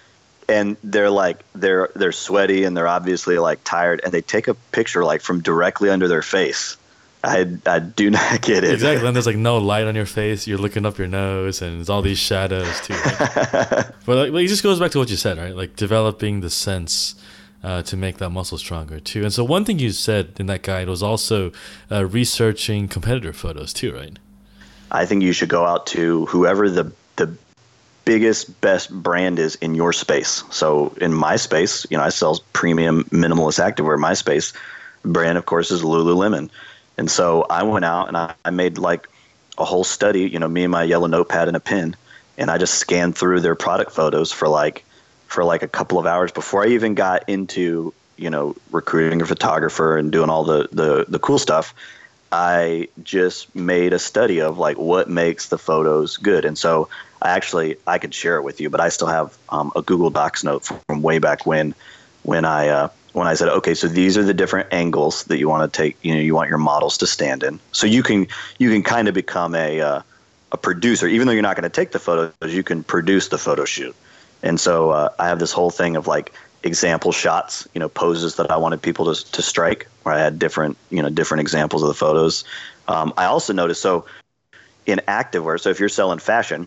and 0.49 0.77
they're 0.83 1.11
like 1.11 1.45
they're 1.55 1.91
they're 1.95 2.13
sweaty 2.13 2.65
and 2.65 2.77
they're 2.77 2.89
obviously 2.89 3.39
like 3.39 3.63
tired 3.63 4.01
and 4.03 4.13
they 4.13 4.21
take 4.21 4.49
a 4.49 4.55
picture 4.55 5.05
like 5.05 5.23
from 5.23 5.41
directly 5.41 5.89
under 5.89 6.09
their 6.09 6.23
face 6.23 6.77
I, 7.23 7.47
I 7.67 7.79
do 7.81 8.11
not 8.11 8.41
get 8.41 8.65
it. 8.65 8.73
Exactly. 8.73 9.07
And 9.07 9.15
there's 9.15 9.27
like 9.27 9.37
no 9.37 9.59
light 9.59 9.87
on 9.87 9.95
your 9.95 10.07
face. 10.07 10.47
You're 10.47 10.59
looking 10.59 10.87
up 10.87 10.99
your 10.99 11.09
nose, 11.09 11.63
and 11.63 11.79
there's 11.79 11.91
all 11.91 12.03
these 12.03 12.19
shadows 12.19 12.81
too. 12.81 12.95
but 14.07 14.31
like, 14.33 14.45
it 14.45 14.49
just 14.49 14.63
goes 14.63 14.81
back 14.81 14.91
to 14.93 14.99
what 14.99 15.11
you 15.11 15.17
said, 15.17 15.39
right? 15.39 15.55
Like 15.55 15.77
developing 15.77 16.41
the 16.41 16.51
sense 16.51 17.15
uh, 17.63 17.83
to 17.83 17.97
make 17.97 18.19
that 18.19 18.31
muscle 18.31 18.59
stronger 18.59 19.01
too. 19.01 19.23
And 19.23 19.33
so 19.33 19.45
one 19.45 19.65
thing 19.65 19.79
you 19.79 19.91
said 19.91 20.33
in 20.39 20.47
that 20.47 20.63
guide 20.63 20.89
was 20.89 21.03
also 21.03 21.53
uh, 21.91 22.07
researching 22.07 22.89
competitor 22.89 23.33
photos 23.33 23.73
too, 23.73 23.95
right? 23.95 24.19
I 24.91 25.07
think 25.07 25.23
you 25.23 25.33
should 25.33 25.49
go 25.49 25.65
out 25.65 25.87
to 25.89 26.27
whoever 26.27 26.69
the 26.69 26.93
the 27.17 27.37
biggest 28.07 28.61
best 28.61 28.91
brand 28.91 29.39
is 29.39 29.57
in 29.57 29.75
your 29.75 29.93
space. 29.93 30.43
So 30.51 30.95
in 31.01 31.13
my 31.13 31.37
space, 31.37 31.87
you 31.91 31.99
know, 31.99 32.03
I 32.03 32.09
sell 32.09 32.41
premium 32.55 33.05
minimalist 33.05 33.63
activewear. 33.63 33.99
My 33.99 34.15
space 34.15 34.53
brand, 35.05 35.39
of 35.39 35.47
course, 35.47 35.71
is 35.71 35.83
Lululemon 35.83 36.51
and 37.01 37.11
so 37.11 37.47
I 37.49 37.63
went 37.63 37.87
out 37.87 38.09
and 38.09 38.17
I, 38.17 38.35
I 38.45 38.51
made 38.51 38.77
like 38.77 39.09
a 39.57 39.65
whole 39.65 39.85
study, 39.85 40.29
you 40.29 40.39
know, 40.39 40.47
me 40.47 40.65
and 40.65 40.71
my 40.71 40.83
yellow 40.83 41.07
notepad 41.07 41.49
and 41.49 41.57
a 41.57 41.61
pen, 41.61 41.97
and 42.37 42.51
I 42.51 42.59
just 42.59 42.75
scanned 42.75 43.17
through 43.17 43.41
their 43.41 43.55
product 43.55 43.93
photos 43.93 44.31
for 44.31 44.49
like 44.49 44.85
for 45.27 45.43
like 45.43 45.63
a 45.63 45.69
couple 45.69 45.99
of 45.99 46.05
hours 46.05 46.31
before 46.31 46.63
I 46.63 46.69
even 46.69 46.95
got 46.95 47.27
into, 47.27 47.95
you 48.19 48.29
know, 48.29 48.55
recruiting 48.71 49.23
a 49.23 49.27
photographer 49.27 49.97
and 49.97 50.13
doing 50.13 50.29
all 50.29 50.45
the 50.45 50.69
the, 50.73 51.07
the 51.09 51.19
cool 51.19 51.39
stuff. 51.39 51.75
I 52.33 52.89
just 53.03 53.55
made 53.55 53.95
a 53.95 53.99
study 53.99 54.43
of 54.43 54.59
like 54.59 54.77
what 54.77 55.09
makes 55.09 55.49
the 55.49 55.57
photos 55.57 56.19
good. 56.19 56.45
And 56.45 56.59
so 56.59 56.91
I 57.23 57.31
actually 57.31 57.77
I 57.87 57.97
could 57.97 58.13
share 58.13 58.37
it 58.37 58.43
with 58.43 58.61
you, 58.61 58.69
but 58.69 58.81
I 58.81 58.91
still 58.91 59.09
have 59.09 59.39
um, 59.49 59.73
a 59.75 59.81
Google 59.81 60.11
Docs 60.11 60.45
note 60.45 60.67
from 60.67 61.01
way 61.01 61.19
back 61.19 61.47
when 61.47 61.75
when 62.25 62.45
I 62.45 62.69
uh, 62.69 62.89
when 63.13 63.27
I 63.27 63.35
said, 63.35 63.49
okay, 63.49 63.75
so 63.75 63.89
these 63.89 64.17
are 64.17 64.23
the 64.23 64.35
different 64.35 64.73
angles 64.73 65.25
that 65.25 65.39
you 65.39 65.49
want 65.49 65.71
to 65.71 65.77
take, 65.77 65.97
you 66.03 66.15
know, 66.15 66.21
you 66.21 66.35
want 66.35 66.49
your 66.49 66.59
models 66.59 66.99
to 66.99 67.07
stand 67.07 67.43
in. 67.43 67.59
So 67.73 67.87
you 67.87 68.03
can 68.03 68.29
you 68.59 68.71
can 68.71 68.83
kind 68.83 69.09
of 69.09 69.15
become 69.15 69.55
a 69.55 69.81
uh, 69.81 70.03
a 70.53 70.57
producer, 70.57 71.07
even 71.07 71.27
though 71.27 71.33
you're 71.33 71.43
not 71.43 71.57
going 71.57 71.71
to 71.71 71.75
take 71.75 71.93
the 71.93 71.99
photos, 71.99 72.33
you 72.55 72.63
can 72.63 72.83
produce 72.83 73.29
the 73.29 73.39
photo 73.39 73.65
shoot. 73.65 73.95
And 74.43 74.59
so 74.59 74.91
uh, 74.91 75.09
I 75.19 75.29
have 75.29 75.39
this 75.39 75.53
whole 75.53 75.71
thing 75.71 75.97
of 75.97 76.07
like 76.07 76.33
example 76.63 77.13
shots, 77.13 77.67
you 77.75 77.81
know, 77.81 77.89
poses 77.89 78.37
that 78.37 78.51
I 78.51 78.57
wanted 78.57 78.83
people 78.83 79.13
to 79.13 79.33
to 79.33 79.43
strike, 79.43 79.89
where 80.03 80.15
I 80.15 80.19
had 80.19 80.39
different 80.39 80.77
you 80.91 81.03
know 81.03 81.11
different 81.11 81.41
examples 81.41 81.83
of 81.83 81.89
the 81.89 81.95
photos. 81.95 82.45
Um, 82.89 83.13
I 83.17 83.27
also 83.27 83.53
noticed 83.53 83.83
so 83.83 84.07
in 84.87 85.01
activewear. 85.07 85.61
So 85.61 85.71
if 85.71 85.79
you're 85.79 85.89
selling 85.89 86.19
fashion, 86.19 86.67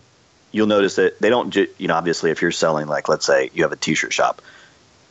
you'll 0.52 0.66
notice 0.66 0.96
that 0.96 1.18
they 1.20 1.30
don't, 1.30 1.54
you 1.54 1.88
know, 1.88 1.94
obviously 1.94 2.30
if 2.30 2.40
you're 2.40 2.52
selling 2.52 2.86
like 2.86 3.08
let's 3.08 3.26
say 3.26 3.50
you 3.54 3.62
have 3.62 3.72
a 3.72 3.76
t-shirt 3.76 4.12
shop 4.12 4.40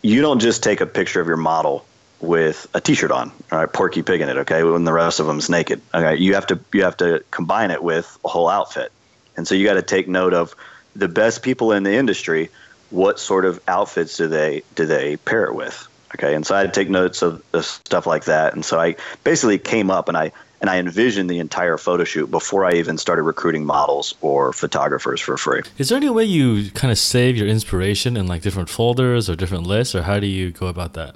you 0.04 0.22
don't 0.22 0.40
just 0.40 0.62
take 0.62 0.82
a 0.82 0.86
picture 0.86 1.20
of 1.22 1.28
your 1.28 1.38
model 1.38 1.86
with 2.20 2.68
a 2.74 2.80
t-shirt 2.80 3.12
on, 3.12 3.32
all 3.52 3.60
right, 3.60 3.72
Porky 3.72 4.04
Pig 4.04 4.22
in 4.22 4.30
it, 4.30 4.38
okay, 4.38 4.64
when 4.64 4.84
the 4.84 4.94
rest 4.94 5.20
of 5.20 5.26
them's 5.26 5.50
naked. 5.50 5.82
Okay, 5.94 6.22
you 6.22 6.36
have 6.36 6.46
to 6.48 6.60
you 6.72 6.84
have 6.84 6.96
to 6.98 7.24
combine 7.32 7.72
it 7.72 7.82
with 7.82 8.18
a 8.24 8.28
whole 8.28 8.48
outfit, 8.48 8.92
and 9.36 9.48
so 9.48 9.56
you 9.56 9.66
got 9.66 9.74
to 9.74 9.82
take 9.82 10.08
note 10.08 10.34
of 10.34 10.54
the 10.96 11.08
best 11.08 11.42
people 11.42 11.72
in 11.72 11.84
the 11.84 11.94
industry. 11.94 12.50
What 12.92 13.20
sort 13.20 13.46
of 13.46 13.60
outfits 13.68 14.18
do 14.18 14.28
they 14.28 14.62
do 14.76 14.86
they 14.86 15.18
pair 15.18 15.46
it 15.46 15.56
with? 15.56 15.88
Okay, 16.16 16.36
and 16.36 16.46
so 16.46 16.56
I 16.56 16.60
had 16.60 16.74
to 16.74 16.80
take 16.80 16.90
notes 16.90 17.24
of, 17.24 17.44
of 17.54 17.66
stuff 17.66 18.06
like 18.06 18.26
that, 18.26 18.54
and 18.54 18.64
so 18.64 18.80
I 18.80 18.96
basically 19.24 19.58
came 19.58 19.90
up 19.90 20.08
and 20.10 20.18
I 20.18 20.32
and 20.64 20.70
I 20.70 20.78
envisioned 20.78 21.30
the 21.30 21.40
entire 21.40 21.78
photo 21.78 22.06
shoot 22.06 22.32
before 22.32 22.64
I 22.64 22.76
even 22.76 22.98
started 22.98 23.24
recruiting 23.24 23.66
models 23.66 24.16
or 24.22 24.54
photographers 24.54 25.20
for 25.20 25.36
free. 25.36 25.62
Is 25.78 25.90
there 25.90 25.98
any 25.98 26.10
way 26.10 26.24
you 26.24 26.72
kind 26.72 26.90
of 26.90 26.98
save 26.98 27.36
your 27.36 27.48
inspiration 27.48 28.16
in 28.16 28.28
like 28.28 28.44
different 28.44 28.70
folders 28.70 29.30
or 29.30 29.36
different 29.36 29.68
lists, 29.68 29.94
or 29.94 30.04
how 30.04 30.22
do 30.22 30.26
you 30.26 30.52
go 30.52 30.68
about 30.68 30.94
that? 30.94 31.16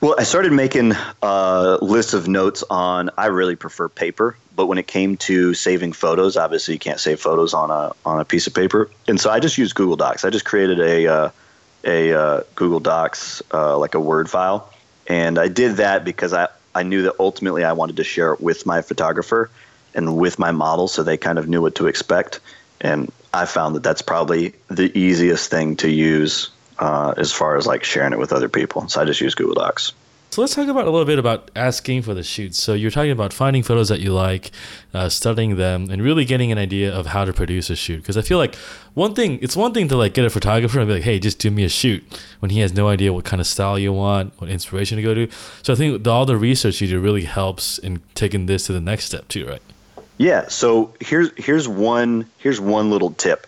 Well, 0.00 0.14
I 0.16 0.22
started 0.22 0.52
making 0.52 0.92
a 1.22 1.78
list 1.82 2.14
of 2.14 2.28
notes 2.28 2.62
on. 2.70 3.10
I 3.18 3.26
really 3.26 3.56
prefer 3.56 3.88
paper, 3.88 4.36
but 4.54 4.66
when 4.66 4.78
it 4.78 4.86
came 4.86 5.16
to 5.16 5.52
saving 5.52 5.92
photos, 5.92 6.36
obviously 6.36 6.74
you 6.74 6.80
can't 6.80 7.00
save 7.00 7.18
photos 7.18 7.52
on 7.52 7.72
a 7.72 7.92
on 8.04 8.20
a 8.20 8.24
piece 8.24 8.46
of 8.46 8.54
paper, 8.54 8.88
and 9.08 9.20
so 9.20 9.28
I 9.28 9.40
just 9.40 9.58
used 9.58 9.74
Google 9.74 9.96
Docs. 9.96 10.24
I 10.24 10.30
just 10.30 10.44
created 10.44 10.78
a 10.78 11.06
uh, 11.08 11.30
a 11.82 12.12
uh, 12.12 12.40
Google 12.54 12.78
Docs 12.78 13.42
uh, 13.52 13.76
like 13.76 13.96
a 13.96 14.00
Word 14.00 14.30
file, 14.30 14.72
and 15.08 15.36
I 15.36 15.48
did 15.48 15.78
that 15.78 16.04
because 16.04 16.32
I 16.32 16.46
I 16.76 16.82
knew 16.82 17.02
that 17.02 17.14
ultimately 17.18 17.64
I 17.64 17.72
wanted 17.72 17.96
to 17.96 18.04
share 18.04 18.34
it 18.34 18.40
with 18.40 18.66
my 18.66 18.82
photographer 18.82 19.48
and 19.94 20.14
with 20.18 20.38
my 20.38 20.50
model, 20.50 20.88
so 20.88 21.02
they 21.02 21.16
kind 21.16 21.38
of 21.38 21.48
knew 21.48 21.62
what 21.62 21.76
to 21.76 21.86
expect. 21.86 22.40
And 22.82 23.10
I 23.32 23.46
found 23.46 23.76
that 23.76 23.82
that's 23.82 24.02
probably 24.02 24.52
the 24.68 24.96
easiest 24.96 25.50
thing 25.50 25.76
to 25.76 25.90
use 25.90 26.50
uh, 26.78 27.14
as 27.16 27.32
far 27.32 27.56
as 27.56 27.66
like 27.66 27.82
sharing 27.82 28.12
it 28.12 28.18
with 28.18 28.30
other 28.30 28.50
people. 28.50 28.86
So 28.88 29.00
I 29.00 29.06
just 29.06 29.22
use 29.22 29.34
Google 29.34 29.54
Docs. 29.54 29.94
So 30.36 30.42
let's 30.42 30.54
talk 30.54 30.68
about 30.68 30.86
a 30.86 30.90
little 30.90 31.06
bit 31.06 31.18
about 31.18 31.50
asking 31.56 32.02
for 32.02 32.12
the 32.12 32.22
shoots. 32.22 32.62
So 32.62 32.74
you're 32.74 32.90
talking 32.90 33.10
about 33.10 33.32
finding 33.32 33.62
photos 33.62 33.88
that 33.88 34.00
you 34.00 34.12
like, 34.12 34.50
uh, 34.92 35.08
studying 35.08 35.56
them, 35.56 35.88
and 35.88 36.02
really 36.02 36.26
getting 36.26 36.52
an 36.52 36.58
idea 36.58 36.94
of 36.94 37.06
how 37.06 37.24
to 37.24 37.32
produce 37.32 37.70
a 37.70 37.74
shoot. 37.74 38.02
Because 38.02 38.18
I 38.18 38.20
feel 38.20 38.36
like 38.36 38.54
one 38.92 39.14
thing, 39.14 39.38
it's 39.40 39.56
one 39.56 39.72
thing 39.72 39.88
to 39.88 39.96
like 39.96 40.12
get 40.12 40.26
a 40.26 40.28
photographer 40.28 40.78
and 40.78 40.88
be 40.88 40.92
like, 40.96 41.04
hey, 41.04 41.18
just 41.18 41.38
do 41.38 41.50
me 41.50 41.64
a 41.64 41.70
shoot 41.70 42.04
when 42.40 42.50
he 42.50 42.60
has 42.60 42.74
no 42.74 42.86
idea 42.86 43.14
what 43.14 43.24
kind 43.24 43.40
of 43.40 43.46
style 43.46 43.78
you 43.78 43.94
want, 43.94 44.38
what 44.38 44.50
inspiration 44.50 44.96
to 44.96 45.02
go 45.02 45.14
to. 45.14 45.26
So 45.62 45.72
I 45.72 45.76
think 45.76 46.02
the, 46.02 46.10
all 46.10 46.26
the 46.26 46.36
research 46.36 46.82
you 46.82 46.88
do 46.88 47.00
really 47.00 47.24
helps 47.24 47.78
in 47.78 48.02
taking 48.14 48.44
this 48.44 48.66
to 48.66 48.74
the 48.74 48.80
next 48.82 49.06
step 49.06 49.28
too, 49.28 49.46
right? 49.46 49.62
Yeah. 50.18 50.48
So 50.48 50.92
here's 51.00 51.30
here's 51.38 51.66
one 51.66 52.26
here's 52.36 52.60
one 52.60 52.90
little 52.90 53.12
tip 53.12 53.46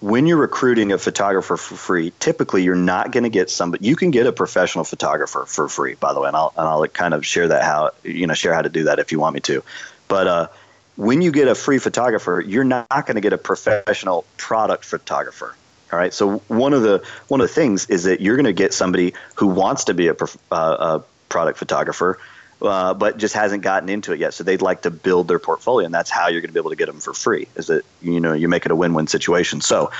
when 0.00 0.26
you're 0.26 0.38
recruiting 0.38 0.92
a 0.92 0.98
photographer 0.98 1.56
for 1.56 1.74
free, 1.74 2.12
typically 2.20 2.62
you're 2.62 2.76
not 2.76 3.10
going 3.10 3.24
to 3.24 3.30
get 3.30 3.50
somebody. 3.50 3.86
You 3.86 3.96
can 3.96 4.10
get 4.10 4.26
a 4.26 4.32
professional 4.32 4.84
photographer 4.84 5.44
for 5.46 5.68
free, 5.68 5.94
by 5.94 6.12
the 6.12 6.20
way, 6.20 6.28
and 6.28 6.36
I'll 6.36 6.52
and 6.56 6.68
I'll 6.68 6.86
kind 6.86 7.14
of 7.14 7.26
share 7.26 7.48
that 7.48 7.62
how 7.62 7.90
you 8.04 8.26
know 8.26 8.34
share 8.34 8.54
how 8.54 8.62
to 8.62 8.68
do 8.68 8.84
that 8.84 8.98
if 8.98 9.10
you 9.12 9.18
want 9.18 9.34
me 9.34 9.40
to. 9.40 9.62
But 10.06 10.26
uh, 10.26 10.48
when 10.96 11.20
you 11.20 11.32
get 11.32 11.48
a 11.48 11.54
free 11.54 11.78
photographer, 11.78 12.42
you're 12.46 12.64
not 12.64 12.88
going 12.88 13.16
to 13.16 13.20
get 13.20 13.32
a 13.32 13.38
professional 13.38 14.24
product 14.36 14.84
photographer. 14.84 15.54
All 15.92 15.98
right. 15.98 16.12
So 16.12 16.38
one 16.48 16.74
of 16.74 16.82
the 16.82 17.04
one 17.28 17.40
of 17.40 17.48
the 17.48 17.54
things 17.54 17.86
is 17.86 18.04
that 18.04 18.20
you're 18.20 18.36
going 18.36 18.46
to 18.46 18.52
get 18.52 18.74
somebody 18.74 19.14
who 19.34 19.48
wants 19.48 19.84
to 19.84 19.94
be 19.94 20.08
a, 20.08 20.16
uh, 20.52 21.00
a 21.00 21.02
product 21.28 21.58
photographer 21.58 22.18
uh, 22.60 22.94
but 22.94 23.18
just 23.18 23.34
hasn't 23.34 23.62
gotten 23.62 23.88
into 23.88 24.12
it 24.12 24.20
yet. 24.20 24.34
So 24.34 24.44
they'd 24.44 24.62
like 24.62 24.82
to 24.82 24.90
build 24.90 25.28
their 25.28 25.38
portfolio, 25.38 25.86
and 25.86 25.94
that's 25.94 26.10
how 26.10 26.28
you're 26.28 26.40
going 26.40 26.50
to 26.50 26.54
be 26.54 26.60
able 26.60 26.70
to 26.70 26.76
get 26.76 26.86
them 26.86 27.00
for 27.00 27.14
free. 27.14 27.48
Is 27.56 27.68
that 27.68 27.84
you 28.02 28.20
know 28.20 28.32
you 28.32 28.48
make 28.48 28.66
it 28.66 28.72
a 28.72 28.76
win-win 28.76 29.06
situation. 29.06 29.60
So 29.60 29.90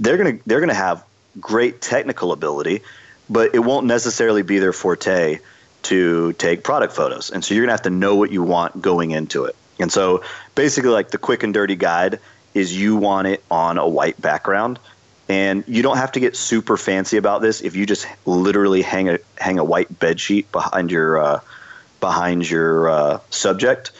they're 0.00 0.16
going 0.16 0.38
to 0.38 0.48
they're 0.48 0.64
to 0.64 0.74
have 0.74 1.04
great 1.40 1.80
technical 1.80 2.32
ability, 2.32 2.82
but 3.28 3.54
it 3.54 3.58
won't 3.58 3.86
necessarily 3.86 4.42
be 4.42 4.58
their 4.58 4.72
forte 4.72 5.40
to 5.82 6.32
take 6.34 6.64
product 6.64 6.94
photos. 6.94 7.30
And 7.30 7.44
so 7.44 7.54
you're 7.54 7.62
going 7.62 7.68
to 7.68 7.74
have 7.74 7.82
to 7.82 7.90
know 7.90 8.16
what 8.16 8.32
you 8.32 8.42
want 8.42 8.80
going 8.80 9.12
into 9.12 9.44
it. 9.44 9.54
And 9.78 9.92
so 9.92 10.24
basically, 10.54 10.90
like 10.90 11.10
the 11.10 11.18
quick 11.18 11.42
and 11.42 11.52
dirty 11.52 11.76
guide 11.76 12.18
is 12.54 12.74
you 12.76 12.96
want 12.96 13.28
it 13.28 13.44
on 13.50 13.78
a 13.78 13.86
white 13.86 14.20
background. 14.20 14.78
And 15.28 15.64
you 15.66 15.82
don't 15.82 15.96
have 15.96 16.12
to 16.12 16.20
get 16.20 16.36
super 16.36 16.76
fancy 16.76 17.16
about 17.16 17.42
this. 17.42 17.60
If 17.60 17.74
you 17.74 17.84
just 17.84 18.06
literally 18.24 18.82
hang 18.82 19.08
a 19.08 19.18
hang 19.36 19.58
a 19.58 19.64
white 19.64 19.98
bed 19.98 20.20
sheet 20.20 20.50
behind 20.52 20.90
your 20.92 21.18
uh, 21.18 21.40
behind 22.00 22.48
your 22.48 22.88
uh, 22.88 23.20
subject, 23.30 23.92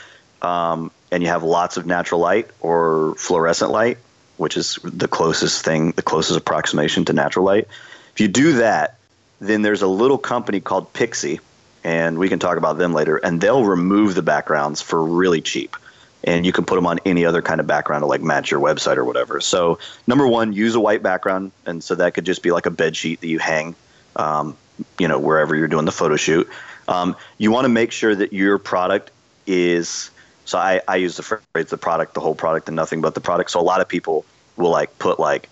um, 0.43 0.91
and 1.11 1.23
you 1.23 1.29
have 1.29 1.43
lots 1.43 1.77
of 1.77 1.87
natural 1.87 2.21
light 2.21 2.49
or 2.61 3.15
fluorescent 3.17 3.71
light, 3.71 3.99
which 4.37 4.57
is 4.57 4.79
the 4.83 5.09
closest 5.09 5.65
thing, 5.65 5.93
the 5.93 6.03
closest 6.03 6.39
approximation 6.39 7.05
to 7.07 7.13
natural 7.13 7.45
light. 7.45 7.69
If 8.13 8.21
you 8.21 8.29
do 8.29 8.55
that, 8.55 8.97
then 9.41 9.63
there's 9.63 9.83
a 9.83 9.87
little 9.87 10.19
company 10.19 10.61
called 10.61 10.93
Pixc, 10.93 11.39
and 11.85 12.19
we 12.19 12.29
can 12.29 12.39
talk 12.39 12.57
about 12.57 12.79
them 12.79 12.93
later, 12.93 13.17
and 13.17 13.41
they'll 13.41 13.65
remove 13.65 14.15
the 14.15 14.23
backgrounds 14.23 14.81
for 14.83 15.03
really 15.05 15.41
cheap. 15.41 15.77
And 16.25 16.45
you 16.45 16.53
can 16.53 16.65
put 16.65 16.75
them 16.75 16.87
on 16.87 16.99
any 17.05 17.25
other 17.25 17.43
kind 17.43 17.61
of 17.61 17.67
background 17.67 18.03
to 18.03 18.07
like 18.07 18.21
match 18.21 18.51
your 18.51 18.61
website 18.61 18.97
or 18.97 19.05
whatever. 19.05 19.41
So, 19.41 19.79
number 20.09 20.27
one, 20.27 20.53
use 20.53 20.75
a 20.75 20.81
white 20.81 21.03
background. 21.03 21.53
And 21.67 21.85
so 21.85 21.95
that 21.95 22.15
could 22.15 22.27
just 22.27 22.43
be 22.43 22.51
like 22.51 22.67
a 22.67 22.71
bed 22.71 22.97
sheet 22.97 23.21
that 23.21 23.29
you 23.29 23.39
hang, 23.39 23.77
um, 24.17 24.57
you 24.99 25.07
know, 25.07 25.21
wherever 25.21 25.55
you're 25.55 25.69
doing 25.69 25.85
the 25.85 25.93
photo 25.93 26.17
shoot. 26.17 26.49
Um, 26.89 27.17
you 27.39 27.51
want 27.51 27.65
to 27.65 27.69
make 27.69 27.93
sure 27.93 28.15
that 28.15 28.33
your 28.33 28.59
product 28.59 29.11
is. 29.47 30.11
So 30.45 30.59
I, 30.59 30.81
I 30.87 30.97
use 30.97 31.17
the 31.17 31.23
phrase 31.23 31.71
the 31.71 31.77
product, 31.77 32.15
the 32.15 32.21
whole 32.21 32.35
product, 32.35 32.69
and 32.69 32.77
nothing 32.77 33.01
but 33.01 33.15
the 33.15 33.21
product. 33.21 33.51
So 33.51 33.61
a 33.61 33.63
lot 33.63 33.81
of 33.81 33.89
people 33.89 34.25
will 34.57 34.71
like 34.71 34.97
put 34.99 35.19
like 35.19 35.49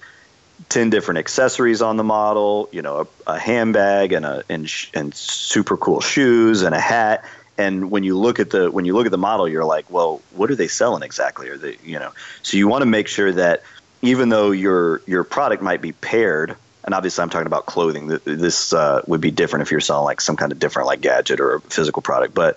10 0.69 0.91
different 0.91 1.19
accessories 1.19 1.83
on 1.83 1.97
the 1.97 2.05
model, 2.05 2.69
you 2.73 2.83
know, 2.83 3.09
a, 3.27 3.33
a 3.33 3.39
handbag 3.39 4.13
and 4.13 4.25
a 4.25 4.45
and, 4.49 4.69
sh- 4.69 4.91
and 4.95 5.15
super 5.15 5.77
cool 5.77 6.01
shoes 6.01 6.63
and 6.63 6.75
a 6.75 6.81
hat. 6.81 7.25
And 7.59 7.91
when 7.91 8.03
you 8.03 8.19
look 8.19 8.41
at 8.41 8.51
the 8.51 8.71
when 8.71 8.85
you 8.85 8.95
look 8.95 9.07
at 9.07 9.13
the 9.13 9.19
model, 9.19 9.49
you're 9.49 9.65
like, 9.65 9.89
well, 9.91 10.23
what 10.33 10.51
are 10.51 10.57
they 10.57 10.69
selling 10.69 11.03
exactly? 11.03 11.49
Are 11.49 11.59
they, 11.59 11.77
you 11.85 11.99
know, 11.99 12.13
so 12.43 12.57
you 12.57 12.67
want 12.67 12.83
to 12.83 12.87
make 12.87 13.09
sure 13.09 13.33
that 13.33 13.63
even 14.03 14.29
though 14.29 14.51
your 14.51 15.03
your 15.07 15.25
product 15.25 15.63
might 15.63 15.81
be 15.81 15.93
paired 15.93 16.57
and 16.85 16.95
obviously 16.95 17.23
I'm 17.23 17.31
talking 17.31 17.47
about 17.47 17.67
clothing. 17.67 18.09
This 18.25 18.73
uh, 18.73 19.03
would 19.07 19.21
be 19.21 19.31
different 19.31 19.63
if 19.63 19.71
you're 19.71 19.81
selling 19.81 20.05
like 20.05 20.21
some 20.21 20.37
kind 20.37 20.53
of 20.53 20.59
different 20.59 20.87
like 20.87 21.01
gadget 21.01 21.41
or 21.41 21.57
a 21.57 21.61
physical 21.61 22.03
product. 22.03 22.35
But 22.35 22.57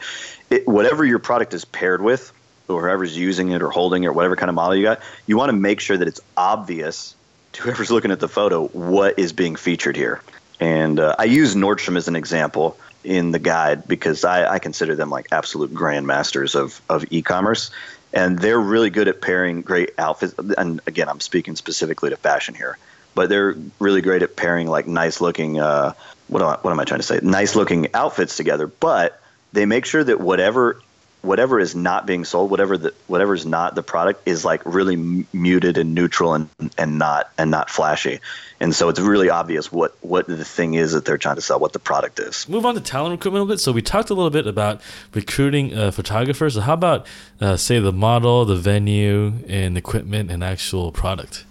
it, 0.50 0.68
whatever 0.68 1.06
your 1.06 1.20
product 1.20 1.54
is 1.54 1.66
paired 1.66 2.02
with, 2.02 2.34
or 2.68 2.82
whoever's 2.82 3.18
using 3.18 3.52
it 3.52 3.62
or 3.62 3.70
holding 3.70 4.04
it 4.04 4.08
or 4.08 4.14
whatever 4.14 4.36
kind 4.36 4.50
of 4.50 4.56
model 4.56 4.76
you 4.76 4.84
got, 4.84 5.02
you 5.26 5.38
want 5.38 5.50
to 5.50 5.56
make 5.56 5.80
sure 5.80 5.98
that 5.98 6.08
it's 6.08 6.20
obvious 6.36 7.16
to 7.54 7.62
whoever's 7.62 7.90
looking 7.90 8.12
at 8.12 8.20
the 8.20 8.28
photo 8.28 8.68
what 8.68 9.18
is 9.18 9.32
being 9.32 9.56
featured 9.56 9.96
here. 9.96 10.22
And 10.60 11.00
uh, 11.00 11.16
I 11.18 11.26
use 11.26 11.56
Nordstrom 11.56 11.98
as 11.98 12.08
an 12.08 12.16
example 12.16 12.78
in 13.04 13.32
the 13.32 13.40
guide 13.40 13.88
because 13.88 14.26
I, 14.26 14.56
I 14.56 14.60
consider 14.60 14.96
them 14.96 15.10
like 15.10 15.28
absolute 15.32 15.74
grandmasters 15.74 16.56
of, 16.56 16.82
of 16.90 17.06
e-commerce 17.10 17.72
and 18.14 18.40
they're 18.40 18.60
really 18.60 18.90
good 18.90 19.08
at 19.08 19.22
pairing 19.22 19.62
great 19.62 19.92
outfits 19.98 20.34
and 20.58 20.82
again 20.88 21.10
i'm 21.10 21.20
speaking 21.20 21.56
specifically 21.56 22.10
to 22.10 22.18
fashion 22.18 22.56
here 22.56 22.78
but 23.18 23.30
they're 23.30 23.56
really 23.80 24.02
great 24.02 24.22
at 24.22 24.36
pairing 24.36 24.68
like 24.68 24.86
nice 24.86 25.20
looking 25.20 25.60
uh, 25.60 25.92
what 26.28 26.44
am 26.44 26.50
I, 26.50 26.58
what 26.62 26.70
am 26.70 26.80
I 26.80 26.84
trying 26.84 27.00
to 27.00 27.06
say? 27.06 27.20
Nice 27.24 27.56
looking 27.56 27.88
outfits 27.96 28.38
together, 28.38 28.68
but 28.68 29.20
they 29.54 29.66
make 29.66 29.86
sure 29.86 30.04
that 30.04 30.22
whatever 30.22 30.80
whatever 31.24 31.60
is 31.60 31.76
not 31.76 32.06
being 32.06 32.24
sold, 32.24 32.52
whatever 32.52 32.78
the 32.78 32.94
is 33.34 33.46
not 33.46 33.74
the 33.74 33.82
product 33.82 34.28
is 34.28 34.46
like 34.46 34.62
really 34.66 34.94
m- 34.94 35.28
muted 35.34 35.80
and 35.80 35.96
neutral 35.96 36.36
and 36.36 36.48
and 36.78 37.00
not 37.00 37.32
and 37.40 37.50
not 37.50 37.72
flashy. 37.72 38.20
And 38.60 38.76
so 38.76 38.88
it's 38.88 39.00
really 39.00 39.32
obvious 39.32 39.72
what 39.72 39.98
what 40.02 40.28
the 40.28 40.46
thing 40.46 40.76
is 40.76 40.92
that 40.92 41.06
they're 41.06 41.18
trying 41.18 41.38
to 41.38 41.42
sell, 41.42 41.60
what 41.60 41.74
the 41.74 41.80
product 41.80 42.20
is. 42.20 42.48
Move 42.48 42.68
on 42.68 42.76
to 42.76 42.82
talent 42.82 43.14
recruitment 43.14 43.42
a 43.42 43.44
little 43.46 43.56
bit. 43.56 43.60
So 43.60 43.72
we 43.72 43.82
talked 43.82 44.12
a 44.12 44.14
little 44.14 44.30
bit 44.30 44.46
about 44.46 44.80
recruiting 45.16 45.74
uh, 45.74 45.90
photographers. 45.90 46.54
So 46.54 46.62
how 46.62 46.74
about 46.74 47.08
uh, 47.42 47.58
say 47.58 47.80
the 47.80 47.92
model, 47.92 48.46
the 48.46 48.56
venue, 48.56 49.34
and 49.48 49.76
equipment 49.76 50.30
and 50.30 50.44
actual 50.44 50.92
product? 50.92 51.46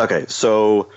Okay, 0.00 0.24
so 0.28 0.90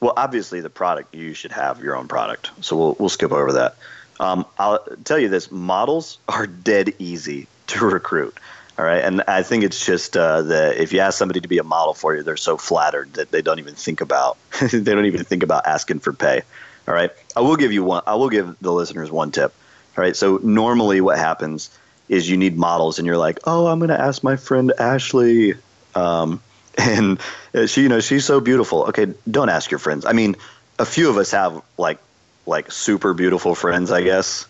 well, 0.00 0.12
obviously 0.18 0.60
the 0.60 0.68
product 0.68 1.14
you 1.14 1.32
should 1.32 1.52
have 1.52 1.82
your 1.82 1.96
own 1.96 2.08
product. 2.08 2.50
So 2.60 2.76
we'll 2.76 2.96
we'll 2.98 3.08
skip 3.08 3.32
over 3.32 3.52
that. 3.52 3.76
Um, 4.20 4.44
I'll 4.58 4.84
tell 5.04 5.18
you 5.18 5.30
this: 5.30 5.50
models 5.50 6.18
are 6.28 6.46
dead 6.46 6.92
easy 6.98 7.46
to 7.68 7.86
recruit. 7.86 8.36
All 8.78 8.84
right, 8.84 9.02
and 9.02 9.22
I 9.22 9.42
think 9.42 9.64
it's 9.64 9.86
just 9.86 10.14
uh, 10.16 10.42
that 10.42 10.76
if 10.76 10.92
you 10.92 11.00
ask 11.00 11.16
somebody 11.16 11.40
to 11.40 11.48
be 11.48 11.58
a 11.58 11.64
model 11.64 11.94
for 11.94 12.14
you, 12.14 12.22
they're 12.22 12.36
so 12.36 12.58
flattered 12.58 13.14
that 13.14 13.30
they 13.30 13.40
don't 13.40 13.60
even 13.60 13.74
think 13.74 14.02
about 14.02 14.36
they 14.72 14.94
don't 14.94 15.06
even 15.06 15.24
think 15.24 15.42
about 15.42 15.66
asking 15.66 16.00
for 16.00 16.12
pay. 16.12 16.42
All 16.86 16.92
right, 16.92 17.10
I 17.34 17.40
will 17.40 17.56
give 17.56 17.72
you 17.72 17.82
one. 17.82 18.02
I 18.06 18.16
will 18.16 18.28
give 18.28 18.56
the 18.60 18.72
listeners 18.72 19.10
one 19.10 19.30
tip. 19.30 19.54
All 19.96 20.02
right, 20.02 20.14
so 20.14 20.38
normally 20.42 21.00
what 21.00 21.16
happens 21.16 21.70
is 22.10 22.28
you 22.28 22.36
need 22.36 22.58
models, 22.58 22.98
and 22.98 23.06
you're 23.06 23.16
like, 23.16 23.38
oh, 23.44 23.68
I'm 23.68 23.78
going 23.78 23.88
to 23.88 24.00
ask 24.00 24.22
my 24.22 24.36
friend 24.36 24.70
Ashley. 24.78 25.54
Um, 25.94 26.42
and 26.78 27.20
uh, 27.54 27.66
she, 27.66 27.82
you 27.82 27.88
know, 27.88 28.00
she's 28.00 28.24
so 28.24 28.40
beautiful. 28.40 28.84
Okay, 28.84 29.12
don't 29.30 29.48
ask 29.48 29.70
your 29.70 29.78
friends. 29.78 30.04
I 30.04 30.12
mean, 30.12 30.36
a 30.78 30.84
few 30.84 31.08
of 31.08 31.16
us 31.16 31.30
have 31.30 31.62
like 31.78 31.98
like 32.46 32.70
super 32.72 33.14
beautiful 33.14 33.54
friends, 33.54 33.90
I 33.90 34.02
guess. 34.02 34.46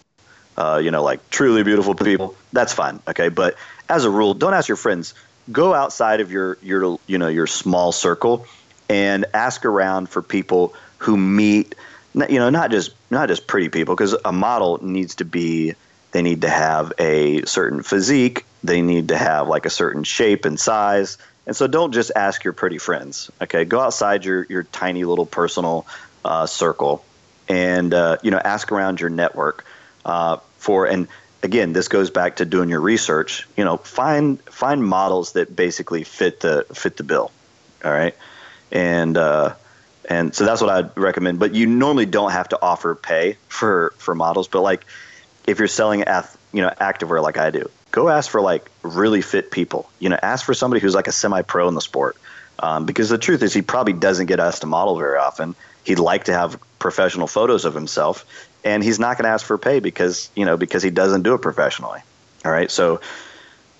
Uh, 0.56 0.80
you 0.82 0.90
know, 0.90 1.02
like 1.02 1.28
truly 1.30 1.62
beautiful 1.62 1.94
people. 1.94 2.34
That's 2.52 2.72
fine. 2.72 3.00
Okay, 3.08 3.28
but 3.28 3.56
as 3.88 4.04
a 4.04 4.10
rule, 4.10 4.34
don't 4.34 4.54
ask 4.54 4.68
your 4.68 4.76
friends. 4.76 5.14
Go 5.50 5.74
outside 5.74 6.20
of 6.20 6.30
your 6.30 6.58
your 6.62 6.98
you 7.06 7.18
know 7.18 7.28
your 7.28 7.46
small 7.46 7.92
circle 7.92 8.46
and 8.88 9.26
ask 9.34 9.64
around 9.64 10.08
for 10.08 10.22
people 10.22 10.74
who 10.98 11.16
meet. 11.16 11.74
You 12.14 12.38
know, 12.38 12.50
not 12.50 12.70
just 12.70 12.92
not 13.10 13.28
just 13.28 13.46
pretty 13.46 13.68
people, 13.68 13.94
because 13.94 14.14
a 14.24 14.32
model 14.32 14.78
needs 14.82 15.16
to 15.16 15.24
be. 15.24 15.74
They 16.12 16.22
need 16.22 16.42
to 16.42 16.48
have 16.48 16.92
a 17.00 17.44
certain 17.44 17.82
physique. 17.82 18.46
They 18.62 18.82
need 18.82 19.08
to 19.08 19.18
have 19.18 19.48
like 19.48 19.66
a 19.66 19.70
certain 19.70 20.04
shape 20.04 20.44
and 20.44 20.58
size 20.58 21.18
and 21.46 21.56
so 21.56 21.66
don't 21.66 21.92
just 21.92 22.12
ask 22.16 22.44
your 22.44 22.52
pretty 22.52 22.78
friends. 22.78 23.30
Okay, 23.40 23.64
go 23.64 23.80
outside 23.80 24.24
your 24.24 24.44
your 24.48 24.62
tiny 24.64 25.04
little 25.04 25.26
personal 25.26 25.86
uh, 26.24 26.46
circle, 26.46 27.04
and 27.48 27.92
uh, 27.94 28.18
you 28.22 28.30
know 28.30 28.38
ask 28.38 28.72
around 28.72 29.00
your 29.00 29.10
network 29.10 29.64
uh, 30.04 30.38
for. 30.58 30.86
And 30.86 31.08
again, 31.42 31.72
this 31.72 31.88
goes 31.88 32.10
back 32.10 32.36
to 32.36 32.44
doing 32.44 32.70
your 32.70 32.80
research. 32.80 33.46
You 33.56 33.64
know, 33.64 33.76
find 33.78 34.40
find 34.42 34.84
models 34.84 35.32
that 35.32 35.54
basically 35.54 36.04
fit 36.04 36.40
the 36.40 36.66
fit 36.74 36.96
the 36.96 37.04
bill. 37.04 37.30
All 37.84 37.92
right, 37.92 38.14
and 38.72 39.16
uh, 39.16 39.54
And 40.08 40.34
so 40.34 40.44
that's 40.44 40.60
what 40.60 40.70
I'd 40.70 40.96
recommend. 40.96 41.38
But 41.38 41.54
you 41.54 41.66
normally 41.66 42.06
don't 42.06 42.32
have 42.32 42.48
to 42.50 42.58
offer 42.60 42.94
pay 42.94 43.38
for 43.48 43.94
for 43.98 44.14
models. 44.14 44.48
But 44.48 44.62
like 44.62 44.84
if 45.46 45.58
you're 45.58 45.68
selling 45.68 46.04
ath, 46.04 46.36
you 46.52 46.62
know 46.62 46.70
activewear 46.80 47.22
like 47.22 47.38
I 47.38 47.50
do, 47.50 47.70
go 47.94 48.08
ask 48.08 48.28
for 48.28 48.40
like 48.40 48.68
really 48.82 49.22
fit 49.22 49.52
people. 49.52 49.88
You 50.00 50.08
know, 50.08 50.18
ask 50.20 50.44
for 50.44 50.52
somebody 50.52 50.80
who's 50.80 50.96
like 50.96 51.06
a 51.06 51.12
semi 51.12 51.42
pro 51.42 51.68
in 51.68 51.74
the 51.74 51.80
sport. 51.80 52.16
Um, 52.58 52.86
because 52.86 53.08
the 53.08 53.18
truth 53.18 53.42
is, 53.42 53.54
he 53.54 53.62
probably 53.62 53.92
doesn't 53.92 54.26
get 54.26 54.40
asked 54.40 54.62
to 54.62 54.66
model 54.66 54.98
very 54.98 55.16
often. 55.16 55.54
He'd 55.84 56.00
like 56.00 56.24
to 56.24 56.32
have 56.32 56.58
professional 56.80 57.28
photos 57.28 57.64
of 57.64 57.74
himself, 57.74 58.26
and 58.64 58.82
he's 58.82 58.98
not 58.98 59.16
going 59.16 59.24
to 59.24 59.30
ask 59.30 59.46
for 59.46 59.56
pay 59.58 59.78
because 59.78 60.28
you 60.34 60.44
know 60.44 60.56
because 60.56 60.82
he 60.82 60.90
doesn't 60.90 61.22
do 61.22 61.34
it 61.34 61.42
professionally. 61.42 62.00
All 62.44 62.50
right, 62.50 62.70
so 62.70 63.00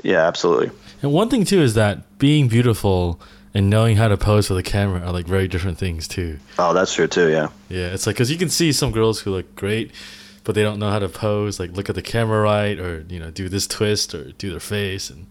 yeah, 0.03 0.27
absolutely. 0.27 0.71
And 1.03 1.13
one 1.13 1.29
thing 1.29 1.45
too 1.45 1.61
is 1.61 1.75
that 1.75 2.19
being 2.19 2.49
beautiful 2.49 3.21
and 3.53 3.69
knowing 3.69 3.97
how 3.97 4.09
to 4.09 4.17
pose 4.17 4.49
for 4.49 4.55
the 4.55 4.63
camera 4.63 5.01
are 5.01 5.13
like 5.13 5.27
very 5.27 5.49
different 5.49 5.79
things 5.79 6.07
too. 6.07 6.39
Oh, 6.59 6.73
that's 6.73 6.95
true 6.95 7.09
too. 7.09 7.31
Yeah. 7.31 7.49
Yeah, 7.69 7.89
it's 7.89 8.07
like 8.07 8.17
because 8.17 8.31
you 8.31 8.39
can 8.39 8.49
see 8.49 8.73
some 8.73 8.93
girls 8.93 9.21
who 9.21 9.33
look 9.33 9.55
great, 9.57 9.91
but 10.45 10.55
they 10.55 10.63
don't 10.63 10.79
know 10.79 10.91
how 10.91 10.99
to 10.99 11.09
pose, 11.09 11.59
like 11.59 11.73
look 11.73 11.89
at 11.89 11.95
the 11.95 12.03
camera 12.03 12.41
right, 12.41 12.79
or 12.79 13.05
you 13.09 13.19
know 13.19 13.31
do 13.31 13.49
this 13.49 13.67
twist 13.67 14.15
or 14.15 14.33
do 14.33 14.51
their 14.51 14.61
face, 14.61 15.11
and 15.11 15.27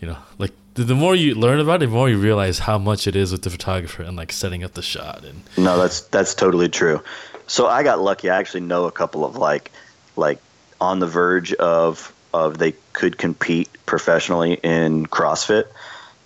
you 0.00 0.06
know 0.08 0.18
like 0.38 0.52
the, 0.74 0.84
the 0.84 0.94
more 0.94 1.14
you 1.14 1.34
learn 1.34 1.60
about 1.60 1.82
it, 1.82 1.86
the 1.86 1.92
more 1.92 2.08
you 2.08 2.18
realize 2.18 2.60
how 2.60 2.78
much 2.78 3.06
it 3.06 3.16
is 3.16 3.32
with 3.32 3.42
the 3.42 3.50
photographer 3.50 4.02
and 4.02 4.16
like 4.16 4.32
setting 4.32 4.62
up 4.62 4.74
the 4.74 4.82
shot. 4.82 5.24
And 5.24 5.42
no, 5.56 5.76
that's 5.78 6.02
that's 6.02 6.34
totally 6.34 6.68
true. 6.68 7.02
So 7.48 7.66
I 7.66 7.82
got 7.82 8.00
lucky. 8.00 8.30
I 8.30 8.38
actually 8.38 8.60
know 8.60 8.84
a 8.84 8.92
couple 8.92 9.24
of 9.24 9.36
like 9.36 9.72
like 10.16 10.38
on 10.80 11.00
the 11.00 11.06
verge 11.06 11.52
of 11.54 12.14
of 12.32 12.58
they 12.58 12.74
could 12.92 13.18
compete 13.18 13.68
professionally 13.86 14.54
in 14.62 15.06
CrossFit, 15.06 15.64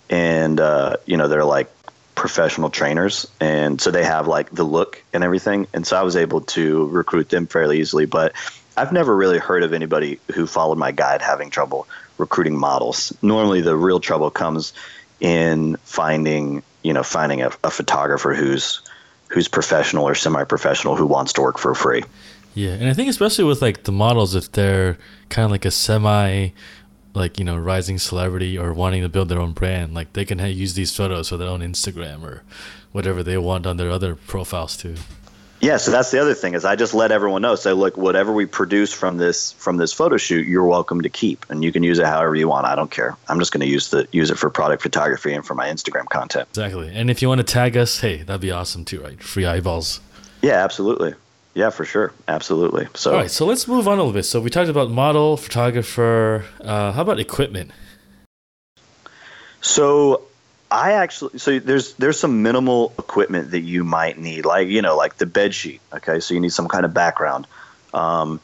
and 0.09 0.59
uh, 0.59 0.97
you 1.05 1.17
know 1.17 1.27
they're 1.27 1.45
like 1.45 1.72
professional 2.23 2.69
trainers, 2.69 3.27
and 3.41 3.81
so 3.81 3.91
they 3.91 4.05
have 4.05 4.27
like 4.27 4.49
the 4.49 4.63
look 4.63 5.03
and 5.11 5.25
everything. 5.25 5.67
And 5.73 5.85
so 5.85 5.97
I 5.97 6.03
was 6.03 6.15
able 6.15 6.39
to 6.55 6.87
recruit 6.87 7.27
them 7.27 7.47
fairly 7.47 7.81
easily, 7.81 8.05
but. 8.05 8.33
I've 8.75 8.91
never 8.91 9.15
really 9.15 9.37
heard 9.37 9.61
of 9.61 9.71
anybody 9.71 10.19
who 10.33 10.47
followed 10.47 10.79
my 10.79 10.91
guide 10.91 11.21
having 11.21 11.51
trouble 11.51 11.87
recruiting 12.17 12.57
models. 12.57 13.15
Normally, 13.21 13.61
the 13.61 13.75
real 13.75 13.99
trouble 13.99 14.31
comes 14.31 14.73
in 15.19 15.77
finding, 15.83 16.63
you 16.81 16.91
know, 16.91 17.03
finding 17.03 17.43
a, 17.43 17.51
a 17.63 17.69
photographer 17.69 18.33
who's 18.33 18.81
who's 19.27 19.47
professional 19.47 20.07
or 20.07 20.15
semi-professional 20.15 20.95
who 20.95 21.05
wants 21.05 21.33
to 21.33 21.41
work 21.43 21.59
for 21.59 21.75
free. 21.75 22.01
Yeah, 22.55 22.71
and 22.71 22.89
I 22.89 22.93
think 22.93 23.09
especially 23.09 23.45
with 23.45 23.61
like 23.61 23.83
the 23.83 23.91
models, 23.91 24.33
if 24.33 24.51
they're 24.51 24.97
kind 25.29 25.45
of 25.45 25.51
like 25.51 25.65
a 25.65 25.71
semi, 25.71 26.49
like 27.13 27.39
you 27.39 27.45
know, 27.45 27.57
rising 27.57 27.97
celebrity 27.97 28.57
or 28.57 28.73
wanting 28.73 29.01
to 29.03 29.09
build 29.09 29.29
their 29.29 29.39
own 29.39 29.51
brand, 29.51 29.93
like 29.93 30.13
they 30.13 30.25
can 30.25 30.39
use 30.39 30.73
these 30.73 30.95
photos 30.95 31.29
for 31.29 31.37
their 31.37 31.49
own 31.49 31.61
Instagram 31.61 32.23
or 32.23 32.43
whatever 32.91 33.23
they 33.23 33.37
want 33.37 33.65
on 33.65 33.77
their 33.77 33.89
other 33.89 34.15
profiles 34.15 34.77
too. 34.77 34.95
Yeah, 35.63 35.77
so 35.77 35.91
that's 35.91 36.11
the 36.11 36.19
other 36.19 36.33
thing 36.33 36.55
is 36.55 36.65
I 36.65 36.75
just 36.75 36.93
let 36.93 37.13
everyone 37.13 37.41
know. 37.41 37.55
Say, 37.55 37.71
look, 37.71 37.95
whatever 37.95 38.33
we 38.33 38.45
produce 38.45 38.91
from 38.91 39.15
this 39.15 39.53
from 39.53 39.77
this 39.77 39.93
photo 39.93 40.17
shoot, 40.17 40.45
you're 40.45 40.65
welcome 40.65 41.01
to 41.01 41.09
keep, 41.09 41.45
and 41.49 41.63
you 41.63 41.71
can 41.71 41.83
use 41.83 41.99
it 41.99 42.05
however 42.05 42.35
you 42.35 42.49
want. 42.49 42.65
I 42.65 42.75
don't 42.75 42.91
care. 42.91 43.15
I'm 43.29 43.39
just 43.39 43.53
going 43.53 43.61
to 43.61 43.67
use 43.67 43.89
the 43.89 44.05
use 44.11 44.29
it 44.29 44.37
for 44.37 44.49
product 44.49 44.81
photography 44.81 45.33
and 45.33 45.45
for 45.45 45.55
my 45.55 45.69
Instagram 45.69 46.05
content. 46.09 46.49
Exactly. 46.49 46.91
And 46.93 47.09
if 47.09 47.21
you 47.21 47.29
want 47.29 47.39
to 47.39 47.45
tag 47.45 47.77
us, 47.77 48.01
hey, 48.01 48.23
that'd 48.23 48.41
be 48.41 48.51
awesome 48.51 48.83
too, 48.83 49.01
right? 49.01 49.23
Free 49.23 49.45
eyeballs. 49.45 50.01
Yeah, 50.41 50.61
absolutely. 50.61 51.13
Yeah, 51.53 51.69
for 51.69 51.85
sure. 51.85 52.13
Absolutely. 52.27 52.87
So, 52.95 53.11
all 53.11 53.17
right. 53.17 53.31
So 53.31 53.45
let's 53.45 53.67
move 53.67 53.87
on 53.87 53.99
a 53.99 54.01
little 54.01 54.13
bit. 54.13 54.23
So 54.23 54.39
we 54.41 54.49
talked 54.49 54.69
about 54.69 54.89
model, 54.89 55.37
photographer. 55.37 56.45
Uh, 56.59 56.91
how 56.91 57.01
about 57.03 57.19
equipment? 57.19 57.71
So 59.61 60.23
I 60.71 60.93
actually 60.93 61.37
so 61.37 61.59
there's 61.59 61.93
there's 61.93 62.19
some 62.19 62.41
minimal 62.41 62.93
equipment 62.97 63.51
that 63.51 63.61
you 63.61 63.83
might 63.83 64.17
need, 64.17 64.45
like 64.45 64.67
you 64.67 64.81
know, 64.81 64.97
like 64.97 65.17
the 65.17 65.27
bed 65.27 65.53
sheet. 65.53 65.79
Okay, 65.93 66.19
so 66.19 66.33
you 66.33 66.39
need 66.39 66.51
some 66.51 66.67
kind 66.67 66.85
of 66.85 66.93
background. 66.93 67.45
Um, 67.93 68.39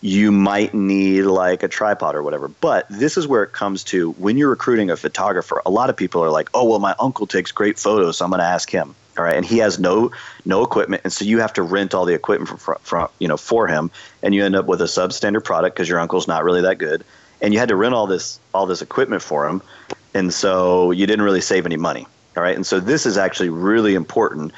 you 0.00 0.32
might 0.32 0.74
need 0.74 1.22
like 1.22 1.62
a 1.62 1.68
tripod 1.68 2.14
or 2.14 2.22
whatever. 2.22 2.48
But 2.48 2.86
this 2.88 3.16
is 3.16 3.28
where 3.28 3.42
it 3.42 3.52
comes 3.52 3.84
to 3.84 4.12
when 4.12 4.38
you're 4.38 4.50
recruiting 4.50 4.90
a 4.90 4.96
photographer. 4.96 5.60
A 5.66 5.70
lot 5.70 5.90
of 5.90 5.96
people 5.96 6.24
are 6.24 6.30
like, 6.30 6.48
"Oh, 6.54 6.64
well, 6.64 6.78
my 6.78 6.94
uncle 6.98 7.26
takes 7.26 7.52
great 7.52 7.78
photos, 7.78 8.18
so 8.18 8.24
I'm 8.24 8.30
going 8.30 8.40
to 8.40 8.46
ask 8.46 8.70
him." 8.70 8.94
All 9.16 9.24
right, 9.24 9.36
and 9.36 9.44
he 9.46 9.58
has 9.58 9.78
no 9.78 10.10
no 10.44 10.64
equipment, 10.64 11.02
and 11.04 11.12
so 11.12 11.24
you 11.24 11.38
have 11.40 11.52
to 11.52 11.62
rent 11.62 11.94
all 11.94 12.04
the 12.04 12.14
equipment 12.14 12.60
from, 12.60 12.78
from 12.82 13.08
you 13.20 13.28
know 13.28 13.36
for 13.36 13.68
him, 13.68 13.90
and 14.22 14.34
you 14.34 14.44
end 14.44 14.56
up 14.56 14.66
with 14.66 14.80
a 14.80 14.86
substandard 14.86 15.44
product 15.44 15.76
because 15.76 15.88
your 15.88 16.00
uncle's 16.00 16.26
not 16.26 16.42
really 16.42 16.62
that 16.62 16.78
good, 16.78 17.04
and 17.40 17.54
you 17.54 17.60
had 17.60 17.68
to 17.68 17.76
rent 17.76 17.94
all 17.94 18.08
this 18.08 18.40
all 18.52 18.66
this 18.66 18.82
equipment 18.82 19.22
for 19.22 19.48
him 19.48 19.62
and 20.14 20.32
so 20.32 20.92
you 20.92 21.06
didn't 21.06 21.24
really 21.24 21.40
save 21.40 21.66
any 21.66 21.76
money. 21.76 22.06
All 22.36 22.42
right, 22.42 22.56
and 22.56 22.66
so 22.66 22.80
this 22.80 23.04
is 23.04 23.18
actually 23.18 23.50
really 23.50 23.94
important. 23.94 24.52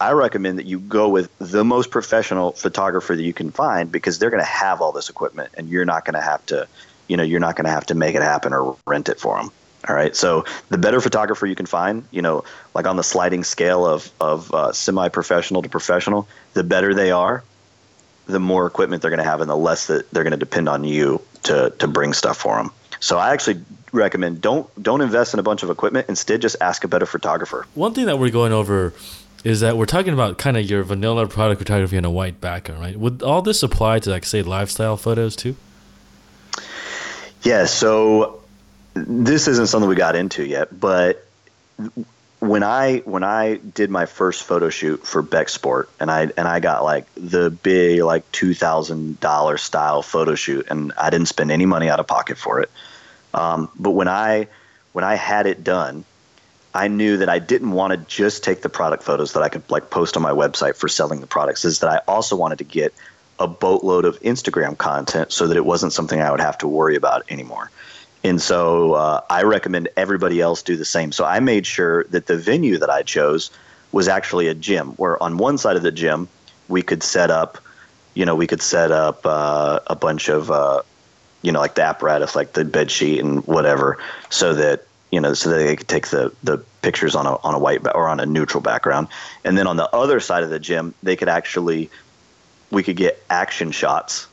I 0.00 0.12
recommend 0.12 0.58
that 0.58 0.66
you 0.66 0.80
go 0.80 1.08
with 1.08 1.30
the 1.38 1.64
most 1.64 1.90
professional 1.90 2.52
photographer 2.52 3.14
that 3.14 3.22
you 3.22 3.32
can 3.32 3.50
find 3.50 3.92
because 3.92 4.18
they're 4.18 4.30
going 4.30 4.42
to 4.42 4.48
have 4.48 4.80
all 4.80 4.92
this 4.92 5.08
equipment, 5.08 5.50
and 5.56 5.68
you're 5.68 5.84
not 5.84 6.04
going 6.04 6.14
to 6.14 6.20
have 6.20 6.44
to, 6.46 6.66
you 7.06 7.16
know, 7.16 7.22
you're 7.22 7.40
not 7.40 7.56
going 7.56 7.66
to 7.66 7.70
have 7.70 7.86
to 7.86 7.94
make 7.94 8.14
it 8.14 8.22
happen 8.22 8.52
or 8.52 8.76
rent 8.86 9.08
it 9.08 9.20
for 9.20 9.36
them. 9.38 9.50
All 9.86 9.94
right, 9.94 10.16
so 10.16 10.46
the 10.70 10.78
better 10.78 11.00
photographer 11.00 11.46
you 11.46 11.54
can 11.54 11.66
find, 11.66 12.04
you 12.10 12.22
know, 12.22 12.44
like 12.72 12.86
on 12.86 12.96
the 12.96 13.02
sliding 13.02 13.44
scale 13.44 13.84
of 13.84 14.10
of 14.18 14.52
uh, 14.54 14.72
semi-professional 14.72 15.62
to 15.62 15.68
professional, 15.68 16.26
the 16.54 16.64
better 16.64 16.94
they 16.94 17.10
are, 17.10 17.44
the 18.26 18.40
more 18.40 18.66
equipment 18.66 19.02
they're 19.02 19.10
going 19.10 19.18
to 19.18 19.28
have, 19.28 19.42
and 19.42 19.50
the 19.50 19.56
less 19.56 19.88
that 19.88 20.10
they're 20.10 20.24
going 20.24 20.32
to 20.32 20.38
depend 20.38 20.68
on 20.68 20.84
you 20.84 21.20
to 21.42 21.70
to 21.78 21.86
bring 21.86 22.14
stuff 22.14 22.38
for 22.38 22.56
them. 22.56 22.70
So 23.00 23.18
I 23.18 23.32
actually 23.32 23.62
recommend 23.92 24.40
don't 24.40 24.66
don't 24.82 25.02
invest 25.02 25.34
in 25.34 25.40
a 25.40 25.42
bunch 25.42 25.62
of 25.62 25.68
equipment. 25.68 26.08
Instead, 26.08 26.40
just 26.40 26.56
ask 26.62 26.84
a 26.84 26.88
better 26.88 27.06
photographer. 27.06 27.66
One 27.74 27.92
thing 27.92 28.06
that 28.06 28.18
we're 28.18 28.30
going 28.30 28.52
over 28.52 28.94
is 29.44 29.60
that 29.60 29.76
we're 29.76 29.84
talking 29.84 30.14
about 30.14 30.38
kind 30.38 30.56
of 30.56 30.68
your 30.68 30.82
vanilla 30.82 31.28
product 31.28 31.58
photography 31.58 31.98
on 31.98 32.06
a 32.06 32.10
white 32.10 32.40
background, 32.40 32.80
right? 32.80 32.98
Would 32.98 33.22
all 33.22 33.42
this 33.42 33.62
apply 33.62 33.98
to 34.00 34.10
like 34.10 34.24
say 34.24 34.42
lifestyle 34.42 34.96
photos 34.96 35.36
too? 35.36 35.56
Yeah. 37.42 37.66
So 37.66 38.40
this 38.94 39.48
isn't 39.48 39.66
something 39.66 39.88
we 39.88 39.96
got 39.96 40.16
into 40.16 40.44
yet, 40.44 40.78
but 40.78 41.24
when 42.40 42.62
I 42.62 42.98
when 42.98 43.24
I 43.24 43.56
did 43.56 43.90
my 43.90 44.06
first 44.06 44.42
photo 44.42 44.68
shoot 44.68 45.06
for 45.06 45.22
Bec 45.22 45.48
Sport, 45.48 45.88
and 45.98 46.10
I 46.10 46.30
and 46.36 46.46
I 46.46 46.60
got 46.60 46.84
like 46.84 47.06
the 47.16 47.50
big 47.50 48.02
like 48.02 48.30
two 48.32 48.54
thousand 48.54 49.18
dollar 49.20 49.56
style 49.56 50.02
photo 50.02 50.34
shoot, 50.34 50.66
and 50.70 50.92
I 50.98 51.10
didn't 51.10 51.28
spend 51.28 51.50
any 51.50 51.66
money 51.66 51.88
out 51.88 52.00
of 52.00 52.06
pocket 52.06 52.38
for 52.38 52.60
it. 52.60 52.70
Um, 53.32 53.70
but 53.78 53.90
when 53.90 54.08
I 54.08 54.48
when 54.92 55.04
I 55.04 55.14
had 55.14 55.46
it 55.46 55.64
done, 55.64 56.04
I 56.72 56.88
knew 56.88 57.18
that 57.18 57.28
I 57.28 57.38
didn't 57.38 57.72
want 57.72 57.92
to 57.92 57.96
just 57.96 58.44
take 58.44 58.62
the 58.62 58.68
product 58.68 59.02
photos 59.02 59.32
that 59.32 59.42
I 59.42 59.48
could 59.48 59.68
like 59.70 59.90
post 59.90 60.16
on 60.16 60.22
my 60.22 60.32
website 60.32 60.76
for 60.76 60.88
selling 60.88 61.20
the 61.20 61.26
products. 61.26 61.64
Is 61.64 61.80
that 61.80 61.90
I 61.90 62.00
also 62.06 62.36
wanted 62.36 62.58
to 62.58 62.64
get 62.64 62.94
a 63.38 63.48
boatload 63.48 64.04
of 64.04 64.20
Instagram 64.20 64.78
content 64.78 65.32
so 65.32 65.48
that 65.48 65.56
it 65.56 65.64
wasn't 65.64 65.92
something 65.92 66.20
I 66.20 66.30
would 66.30 66.40
have 66.40 66.58
to 66.58 66.68
worry 66.68 66.94
about 66.94 67.24
anymore. 67.28 67.70
And 68.24 68.40
so 68.40 68.94
uh, 68.94 69.20
I 69.28 69.42
recommend 69.42 69.90
everybody 69.96 70.40
else 70.40 70.62
do 70.62 70.76
the 70.76 70.84
same. 70.84 71.12
So 71.12 71.24
I 71.24 71.40
made 71.40 71.66
sure 71.66 72.04
that 72.04 72.26
the 72.26 72.38
venue 72.38 72.78
that 72.78 72.90
I 72.90 73.02
chose 73.02 73.50
was 73.92 74.08
actually 74.08 74.48
a 74.48 74.54
gym, 74.54 74.88
where 74.92 75.22
on 75.22 75.36
one 75.36 75.58
side 75.58 75.76
of 75.76 75.82
the 75.82 75.92
gym 75.92 76.26
we 76.66 76.82
could 76.82 77.02
set 77.02 77.30
up, 77.30 77.58
you 78.14 78.24
know, 78.24 78.34
we 78.34 78.46
could 78.46 78.62
set 78.62 78.90
up 78.90 79.26
uh, 79.26 79.80
a 79.86 79.94
bunch 79.94 80.28
of 80.28 80.50
uh, 80.50 80.82
you 81.42 81.52
know, 81.52 81.60
like 81.60 81.74
the 81.74 81.82
apparatus, 81.82 82.34
like 82.34 82.54
the 82.54 82.64
bed 82.64 82.90
sheet 82.90 83.20
and 83.20 83.46
whatever, 83.46 83.98
so 84.30 84.54
that 84.54 84.86
you 85.10 85.20
know, 85.20 85.34
so 85.34 85.50
that 85.50 85.58
they 85.58 85.76
could 85.76 85.86
take 85.86 86.08
the 86.08 86.32
the 86.42 86.58
pictures 86.80 87.14
on 87.14 87.26
a 87.26 87.36
on 87.36 87.54
a 87.54 87.58
white 87.58 87.82
ba- 87.82 87.94
or 87.94 88.08
on 88.08 88.18
a 88.18 88.26
neutral 88.26 88.62
background, 88.62 89.08
and 89.44 89.56
then 89.58 89.66
on 89.66 89.76
the 89.76 89.88
other 89.94 90.20
side 90.20 90.42
of 90.42 90.48
the 90.48 90.58
gym, 90.58 90.94
they 91.02 91.16
could 91.16 91.28
actually, 91.28 91.90
we 92.70 92.82
could 92.82 92.96
get 92.96 93.22
action 93.28 93.72
shots, 93.72 94.26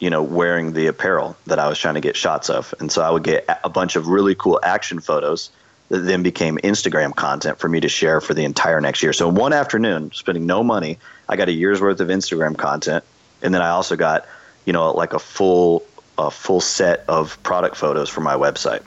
you 0.00 0.10
know, 0.10 0.22
wearing 0.22 0.72
the 0.72 0.88
apparel 0.88 1.36
that 1.46 1.58
I 1.58 1.68
was 1.68 1.78
trying 1.78 1.94
to 1.94 2.00
get 2.00 2.16
shots 2.16 2.50
of, 2.50 2.74
and 2.80 2.90
so 2.90 3.02
I 3.02 3.10
would 3.10 3.22
get 3.22 3.44
a 3.62 3.68
bunch 3.68 3.94
of 3.94 4.08
really 4.08 4.34
cool 4.34 4.58
action 4.62 4.98
photos 4.98 5.50
that 5.90 5.98
then 5.98 6.22
became 6.22 6.56
Instagram 6.58 7.14
content 7.14 7.58
for 7.58 7.68
me 7.68 7.80
to 7.80 7.88
share 7.88 8.20
for 8.20 8.32
the 8.32 8.44
entire 8.44 8.80
next 8.80 9.02
year. 9.02 9.12
So 9.12 9.28
one 9.28 9.52
afternoon, 9.52 10.10
spending 10.12 10.46
no 10.46 10.64
money, 10.64 10.98
I 11.28 11.36
got 11.36 11.48
a 11.48 11.52
year's 11.52 11.80
worth 11.80 12.00
of 12.00 12.08
Instagram 12.08 12.56
content, 12.56 13.04
and 13.42 13.52
then 13.54 13.60
I 13.60 13.70
also 13.70 13.96
got, 13.96 14.26
you 14.64 14.72
know, 14.72 14.90
like 14.92 15.12
a 15.12 15.18
full 15.18 15.84
a 16.16 16.30
full 16.30 16.60
set 16.60 17.04
of 17.08 17.42
product 17.42 17.76
photos 17.76 18.08
for 18.08 18.20
my 18.20 18.34
website. 18.34 18.82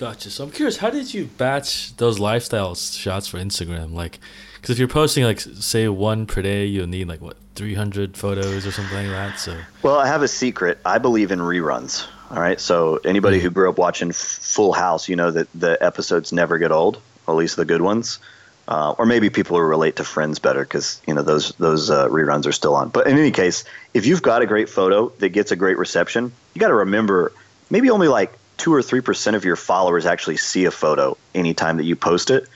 Gotcha. 0.00 0.30
So 0.30 0.44
I'm 0.44 0.50
curious, 0.50 0.78
how 0.78 0.88
did 0.88 1.12
you 1.12 1.26
batch 1.26 1.94
those 1.98 2.18
lifestyle 2.18 2.74
shots 2.74 3.28
for 3.28 3.36
Instagram? 3.36 3.92
Like, 3.92 4.18
because 4.54 4.70
if 4.70 4.78
you're 4.78 4.88
posting 4.88 5.24
like 5.24 5.40
say 5.40 5.88
one 5.88 6.24
per 6.24 6.40
day, 6.40 6.64
you'll 6.64 6.86
need 6.86 7.06
like 7.06 7.20
what 7.20 7.36
300 7.56 8.16
photos 8.16 8.66
or 8.66 8.72
something 8.72 8.96
like 8.96 9.08
that. 9.08 9.38
So. 9.38 9.58
Well, 9.82 9.98
I 9.98 10.06
have 10.06 10.22
a 10.22 10.28
secret. 10.28 10.78
I 10.86 10.96
believe 10.96 11.32
in 11.32 11.38
reruns. 11.40 12.06
All 12.30 12.40
right. 12.40 12.58
So 12.58 12.96
anybody 13.04 13.36
mm-hmm. 13.36 13.48
who 13.48 13.50
grew 13.50 13.68
up 13.68 13.76
watching 13.76 14.10
Full 14.12 14.72
House, 14.72 15.06
you 15.06 15.16
know 15.16 15.32
that 15.32 15.48
the 15.54 15.76
episodes 15.84 16.32
never 16.32 16.56
get 16.56 16.72
old, 16.72 16.98
at 17.28 17.32
least 17.32 17.56
the 17.56 17.66
good 17.66 17.82
ones. 17.82 18.20
Uh, 18.66 18.94
or 18.96 19.04
maybe 19.04 19.28
people 19.28 19.58
who 19.58 19.62
relate 19.62 19.96
to 19.96 20.04
Friends 20.04 20.38
better 20.38 20.62
because 20.62 21.02
you 21.06 21.12
know 21.12 21.22
those 21.22 21.50
those 21.56 21.90
uh, 21.90 22.08
reruns 22.08 22.46
are 22.46 22.52
still 22.52 22.74
on. 22.74 22.88
But 22.88 23.06
in 23.06 23.18
any 23.18 23.32
case, 23.32 23.64
if 23.92 24.06
you've 24.06 24.22
got 24.22 24.40
a 24.40 24.46
great 24.46 24.70
photo 24.70 25.10
that 25.18 25.28
gets 25.28 25.52
a 25.52 25.56
great 25.56 25.76
reception, 25.76 26.32
you 26.54 26.60
got 26.60 26.68
to 26.68 26.74
remember 26.74 27.32
maybe 27.68 27.90
only 27.90 28.08
like 28.08 28.32
two 28.60 28.74
or 28.74 28.82
three 28.82 29.00
percent 29.00 29.36
of 29.36 29.44
your 29.44 29.56
followers 29.56 30.04
actually 30.04 30.36
see 30.36 30.66
a 30.66 30.70
photo 30.70 31.16
anytime 31.34 31.78
that 31.78 31.84
you 31.84 31.96
post 31.96 32.30
it. 32.30 32.46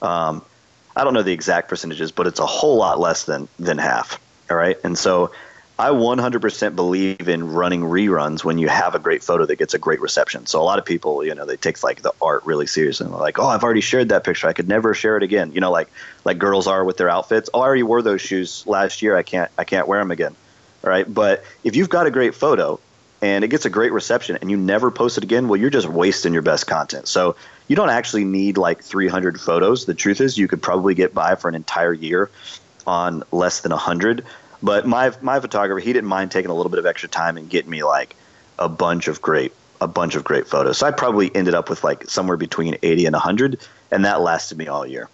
Um, 0.00 0.42
I 0.94 1.02
don't 1.02 1.14
know 1.14 1.22
the 1.22 1.32
exact 1.32 1.68
percentages, 1.68 2.12
but 2.12 2.28
it's 2.28 2.38
a 2.38 2.46
whole 2.46 2.76
lot 2.76 3.00
less 3.00 3.24
than 3.24 3.48
than 3.58 3.76
half. 3.76 4.20
All 4.50 4.56
right, 4.56 4.78
and 4.84 4.96
so 4.96 5.32
I 5.76 5.90
100% 5.90 6.76
believe 6.76 7.28
in 7.28 7.52
running 7.52 7.82
reruns 7.82 8.42
when 8.42 8.58
you 8.58 8.68
have 8.68 8.94
a 8.94 8.98
great 8.98 9.22
photo 9.22 9.46
that 9.46 9.56
gets 9.56 9.74
a 9.74 9.78
great 9.78 10.00
reception. 10.00 10.46
So 10.46 10.60
a 10.60 10.64
lot 10.64 10.78
of 10.78 10.84
people, 10.84 11.24
you 11.24 11.34
know, 11.34 11.44
they 11.44 11.56
take 11.56 11.82
like 11.82 12.02
the 12.02 12.12
art 12.22 12.44
really 12.44 12.66
seriously 12.66 13.04
and 13.04 13.12
they're 13.12 13.20
like, 13.20 13.40
"Oh, 13.40 13.46
I've 13.46 13.64
already 13.64 13.80
shared 13.80 14.10
that 14.10 14.22
picture. 14.22 14.46
I 14.46 14.52
could 14.52 14.68
never 14.68 14.94
share 14.94 15.16
it 15.16 15.24
again." 15.24 15.52
You 15.52 15.60
know, 15.60 15.72
like 15.72 15.88
like 16.24 16.38
girls 16.38 16.68
are 16.68 16.84
with 16.84 16.98
their 16.98 17.10
outfits. 17.10 17.50
"Oh, 17.52 17.60
I 17.60 17.64
already 17.64 17.82
wore 17.82 18.00
those 18.00 18.20
shoes 18.20 18.64
last 18.64 19.02
year. 19.02 19.16
I 19.16 19.24
can't 19.24 19.50
I 19.58 19.64
can't 19.64 19.88
wear 19.88 19.98
them 19.98 20.12
again." 20.12 20.36
All 20.84 20.90
right? 20.90 21.12
But 21.12 21.42
if 21.64 21.74
you've 21.74 21.88
got 21.88 22.06
a 22.06 22.12
great 22.12 22.36
photo 22.36 22.78
and 23.20 23.44
it 23.44 23.48
gets 23.48 23.64
a 23.64 23.70
great 23.70 23.92
reception 23.92 24.38
and 24.40 24.50
you 24.50 24.56
never 24.56 24.90
post 24.90 25.18
it 25.18 25.24
again, 25.24 25.48
well, 25.48 25.58
you're 25.58 25.70
just 25.70 25.88
wasting 25.88 26.32
your 26.32 26.42
best 26.42 26.66
content. 26.66 27.08
So 27.08 27.36
you 27.66 27.76
don't 27.76 27.90
actually 27.90 28.24
need 28.24 28.56
like 28.56 28.82
300 28.82 29.40
photos. 29.40 29.86
The 29.86 29.94
truth 29.94 30.20
is, 30.20 30.38
you 30.38 30.48
could 30.48 30.62
probably 30.62 30.94
get 30.94 31.14
by 31.14 31.34
for 31.34 31.48
an 31.48 31.54
entire 31.54 31.92
year 31.92 32.30
on 32.86 33.22
less 33.32 33.60
than 33.60 33.70
100 33.70 34.24
but 34.62 34.86
my 34.86 35.12
my 35.20 35.40
photographer, 35.40 35.78
he 35.78 35.92
didn't 35.92 36.08
mind 36.08 36.30
taking 36.30 36.50
a 36.50 36.54
little 36.54 36.70
bit 36.70 36.78
of 36.78 36.86
extra 36.86 37.08
time 37.08 37.36
and 37.36 37.48
getting 37.48 37.70
me 37.70 37.84
like 37.84 38.16
a 38.58 38.68
bunch 38.68 39.08
of 39.08 39.22
great 39.22 39.52
a 39.80 39.86
bunch 39.86 40.16
of 40.16 40.24
great 40.24 40.48
photos. 40.48 40.78
So 40.78 40.86
I 40.86 40.90
probably 40.90 41.34
ended 41.34 41.54
up 41.54 41.70
with 41.70 41.84
like 41.84 42.10
somewhere 42.10 42.36
between 42.36 42.76
80 42.82 43.06
and 43.06 43.14
100, 43.14 43.60
and 43.92 44.04
that 44.04 44.20
lasted 44.20 44.58
me 44.58 44.66
all 44.66 44.84
year. 44.84 45.08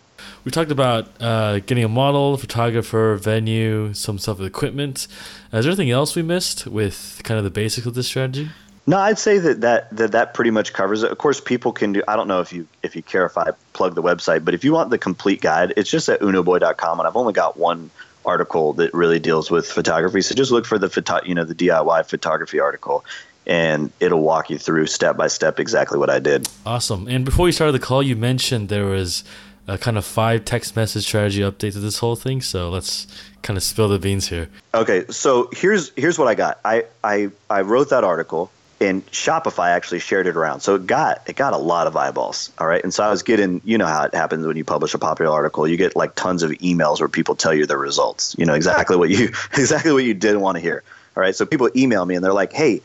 We 0.45 0.51
talked 0.51 0.71
about 0.71 1.09
uh, 1.21 1.61
getting 1.61 1.85
a 1.85 1.89
model, 1.89 2.37
photographer, 2.37 3.17
venue, 3.17 3.95
some 3.95 4.19
stuff 4.19 4.39
with 4.39 4.47
equipment. 4.47 5.09
Uh, 5.53 5.59
is 5.59 5.65
there 5.65 5.71
anything 5.71 5.91
else 5.91 6.15
we 6.15 6.23
missed 6.23 6.67
with 6.67 7.23
kind 7.25 7.39
of 7.39 7.45
the 7.45 7.51
basics 7.51 7.87
of 7.87 7.95
this 7.95 8.07
strategy? 8.07 8.51
No, 8.87 8.99
I'd 8.99 9.19
say 9.19 9.39
that 9.39 9.63
that, 9.63 9.97
that 9.97 10.13
that 10.13 10.35
pretty 10.35 10.51
much 10.51 10.75
covers 10.75 11.03
it. 11.03 11.11
Of 11.11 11.17
course, 11.17 11.41
people 11.41 11.73
can 11.73 11.95
do. 11.95 12.03
I 12.07 12.17
don't 12.17 12.29
know 12.29 12.41
if 12.41 12.53
you 12.53 12.69
if 12.83 12.95
you 12.95 13.03
care 13.03 13.25
if 13.25 13.39
I 13.39 13.53
plug 13.73 13.95
the 13.95 14.03
website, 14.03 14.45
but 14.45 14.53
if 14.53 14.63
you 14.63 14.75
want 14.75 14.91
the 14.91 14.99
complete 14.99 15.41
guide, 15.41 15.73
it's 15.79 15.91
just 15.91 16.11
at 16.11 16.21
unoboy.com, 16.21 17.01
and 17.01 17.09
I've 17.09 17.17
only 17.17 17.33
got 17.33 17.57
one 17.57 17.91
article 18.27 18.75
that 18.75 18.93
really 18.93 19.19
deals 19.19 19.51
with 19.51 19.67
photography. 19.67 20.21
So 20.21 20.35
just 20.35 20.51
look 20.51 20.67
for 20.67 20.79
the 20.79 20.91
photo, 20.91 21.21
you 21.25 21.35
know, 21.35 21.45
the 21.45 21.55
DIY 21.55 22.07
photography 22.07 22.61
article, 22.61 23.07
and 23.47 23.91
it'll 24.01 24.21
walk 24.21 24.51
you 24.51 24.59
through 24.59 24.87
step 24.87 25.17
by 25.17 25.29
step 25.29 25.59
exactly 25.59 25.99
what 25.99 26.11
I 26.11 26.19
did. 26.19 26.47
Awesome. 26.67 27.09
And 27.09 27.25
before 27.25 27.45
we 27.45 27.53
started 27.53 27.73
the 27.73 27.79
call, 27.79 28.03
you 28.03 28.17
mentioned 28.17 28.69
there 28.69 28.85
was 28.85 29.25
a 29.66 29.79
kind 29.79 29.96
of 29.96 30.05
five 30.05 30.44
text 30.44 30.77
message 30.77 31.05
strategy 31.05 31.40
update 31.40 31.72
to 31.72 31.81
this 31.81 31.98
whole 31.98 32.16
thing. 32.16 32.40
So 32.40 32.70
let's 32.70 33.07
kind 33.42 33.57
of 33.57 33.62
spill 33.62 33.88
the 33.88 33.98
beans 33.98 34.29
here. 34.29 34.48
Okay, 34.74 35.07
so 35.09 35.48
here's 35.53 35.92
here's 35.96 36.18
what 36.18 36.29
I 36.29 36.35
got. 36.35 36.61
I 36.64 36.85
I 37.03 37.31
I 37.48 37.62
wrote 37.62 37.90
that 37.90 38.05
article 38.05 38.50
and 38.81 39.07
Shopify 39.07 39.68
actually 39.68 40.00
shared 40.00 40.27
it 40.27 40.37
around. 40.37 40.61
So 40.61 40.74
it 40.74 40.87
got 40.87 41.22
it 41.29 41.37
got 41.37 41.53
a 41.53 41.59
lot 41.59 41.87
of 41.87 41.96
eyeballs. 41.96 42.53
All 42.59 42.66
right. 42.66 42.83
And 42.83 42.92
so 42.92 43.05
I 43.05 43.11
was 43.11 43.22
getting, 43.22 43.61
you 43.64 43.79
know 43.79 43.87
how 43.87 44.05
it 44.05 44.14
happens 44.14 44.46
when 44.46 44.57
you 44.57 44.64
publish 44.64 44.94
a 44.94 44.98
popular 44.98 45.33
article. 45.33 45.66
You 45.66 45.77
get 45.77 45.96
like 45.96 46.14
tons 46.14 46.42
of 46.42 46.50
emails 46.53 47.00
where 47.00 47.09
people 47.09 47.35
tell 47.35 47.55
you 47.55 47.66
the 47.66 47.77
results. 47.77 48.35
You 48.38 48.46
know, 48.46 48.55
exactly 48.55 48.96
what 48.96 49.11
you 49.11 49.27
exactly 49.53 49.92
what 49.92 50.05
you 50.05 50.14
didn't 50.14 50.40
want 50.40 50.57
to 50.57 50.61
hear. 50.61 50.83
All 51.16 51.20
right. 51.20 51.35
So 51.35 51.46
people 51.46 51.70
email 51.77 52.05
me 52.05 52.14
and 52.14 52.24
they're 52.24 52.33
like, 52.33 52.53
Hey, 52.53 52.83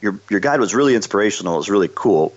your 0.00 0.18
your 0.28 0.40
guide 0.40 0.60
was 0.60 0.74
really 0.74 0.94
inspirational, 0.94 1.54
it 1.54 1.58
was 1.58 1.70
really 1.70 1.90
cool. 1.94 2.34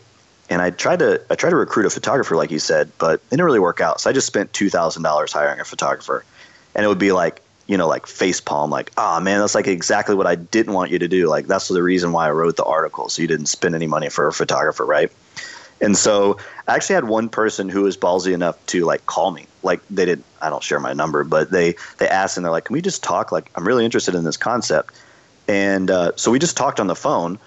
And 0.50 0.62
I 0.62 0.70
tried 0.72 1.00
to 1.00 1.22
I 1.30 1.36
tried 1.36 1.52
to 1.52 1.56
recruit 1.56 1.86
a 1.86 1.90
photographer 1.90 2.36
like 2.36 2.52
you 2.52 2.60
said, 2.60 2.92
but 2.98 3.16
it 3.16 3.30
didn't 3.32 3.46
really 3.46 3.60
work 3.60 3.82
out. 3.82 4.02
So 4.02 4.10
I 4.10 4.14
just 4.14 4.28
spent 4.28 4.54
two 4.54 4.70
thousand 4.70 5.04
dollars 5.04 5.32
hiring 5.32 5.60
a 5.60 5.66
photographer. 5.66 6.26
And 6.76 6.84
it 6.84 6.88
would 6.88 7.00
be 7.00 7.12
like 7.12 7.42
you 7.68 7.78
know, 7.78 7.88
like 7.88 8.06
face 8.06 8.42
palm, 8.42 8.70
like, 8.70 8.92
oh 8.98 9.20
man, 9.22 9.40
that's 9.40 9.56
like 9.56 9.68
exactly 9.68 10.16
what 10.16 10.28
I 10.28 10.36
didn't 10.36 10.74
want 10.74 10.92
you 10.92 11.00
to 11.00 11.08
do. 11.08 11.28
Like, 11.28 11.48
that's 11.48 11.70
the 11.70 11.82
reason 11.82 12.12
why 12.12 12.28
I 12.28 12.32
wrote 12.32 12.58
the 12.58 12.66
article. 12.66 13.08
So 13.08 13.22
you 13.22 13.28
didn't 13.28 13.46
spend 13.46 13.74
any 13.74 13.88
money 13.88 14.10
for 14.10 14.28
a 14.28 14.34
photographer, 14.34 14.86
right? 14.86 15.10
And 15.82 15.98
so 15.98 16.38
I 16.68 16.76
actually 16.76 16.96
had 16.96 17.06
one 17.06 17.30
person 17.30 17.70
who 17.70 17.82
was 17.82 17.98
ballsy 17.98 18.34
enough 18.34 18.64
to 18.68 18.86
like 18.86 19.06
call 19.06 19.32
me. 19.32 19.48
Like 19.64 19.82
they 19.90 20.06
didn't 20.06 20.26
I 20.42 20.50
don't 20.50 20.64
share 20.64 20.80
my 20.80 20.94
number, 20.94 21.24
but 21.24 21.52
they 21.52 21.76
they 21.98 22.08
asked 22.08 22.38
and 22.38 22.46
they're 22.46 22.52
like, 22.52 22.66
"Can 22.66 22.74
we 22.74 22.82
just 22.82 23.04
talk? 23.04 23.32
Like 23.32 23.50
I'm 23.56 23.68
really 23.68 23.86
interested 23.86 24.16
in 24.16 24.24
this 24.24 24.38
concept." 24.38 24.94
And 25.48 25.92
uh, 25.92 26.14
so 26.16 26.32
we 26.32 26.40
just 26.40 26.56
talked 26.56 26.80
on 26.80 26.88
the 26.88 26.96
phone. 26.96 27.38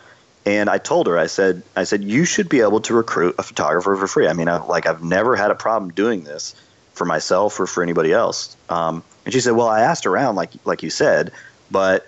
And 0.47 0.71
I 0.71 0.79
told 0.79 1.09
her, 1.09 1.19
I 1.19 1.27
said, 1.27 1.63
I 1.75 1.85
said 1.85 2.05
you 2.05 2.25
should 2.25 2.49
be 2.49 2.61
able 2.61 2.81
to 2.83 2.95
recruit 2.95 3.35
a 3.37 3.43
photographer 3.43 3.97
for 3.97 4.07
free. 4.07 4.29
I 4.29 4.33
mean, 4.33 4.49
I, 4.49 4.65
like 4.65 4.87
I've 4.87 5.03
never 5.03 5.35
had 5.35 5.51
a 5.51 5.57
problem 5.57 5.91
doing 5.91 6.23
this 6.23 6.55
for 6.95 7.05
myself 7.05 7.59
or 7.59 7.67
for 7.67 7.83
anybody 7.83 8.13
else. 8.13 8.57
Um, 8.69 9.03
and 9.25 9.35
she 9.35 9.41
said, 9.41 9.53
"Well, 9.53 9.69
I 9.69 9.81
asked 9.81 10.07
around, 10.07 10.37
like 10.37 10.53
like 10.65 10.85
you 10.85 10.91
said, 10.91 11.33
but 11.71 12.07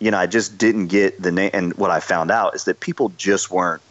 you 0.00 0.10
know, 0.10 0.18
I 0.18 0.26
just 0.26 0.58
didn't 0.58 0.88
get 0.88 1.20
the 1.20 1.32
name. 1.32 1.50
And 1.52 1.74
what 1.74 1.90
I 1.90 2.00
found 2.00 2.30
out 2.30 2.54
is 2.54 2.64
that 2.64 2.80
people 2.80 3.10
just 3.16 3.50
weren't 3.50 3.82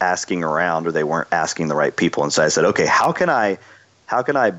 asking 0.00 0.44
around, 0.44 0.86
or 0.86 0.92
they 0.92 1.04
weren't 1.04 1.28
asking 1.32 1.68
the 1.68 1.74
right 1.74 1.94
people. 1.94 2.22
And 2.22 2.32
so 2.32 2.44
I 2.44 2.48
said, 2.48 2.64
okay, 2.64 2.86
how 2.86 3.12
can 3.12 3.28
I, 3.28 3.58
how 4.06 4.22
can 4.22 4.36
I 4.36 4.52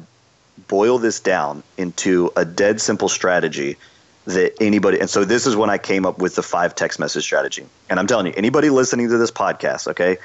boil 0.68 0.98
this 0.98 1.20
down 1.20 1.64
into 1.78 2.32
a 2.36 2.46
dead 2.46 2.82
simple 2.82 3.10
strategy 3.10 3.78
that 4.26 4.54
anybody 4.62 5.00
and 5.00 5.10
so 5.10 5.26
this 5.26 5.46
is 5.46 5.56
when 5.56 5.70
I 5.70 5.78
came 5.78 6.06
up 6.06 6.20
with 6.20 6.36
the 6.36 6.44
five 6.44 6.76
text 6.76 7.00
message 7.00 7.24
strategy. 7.24 7.66
And 7.90 8.00
I'm 8.00 8.08
telling 8.08 8.28
you, 8.28 8.34
anybody 8.38 8.70
listening 8.70 9.10
to 9.10 9.18
this 9.18 9.32
podcast, 9.32 9.88
okay, 9.90 10.18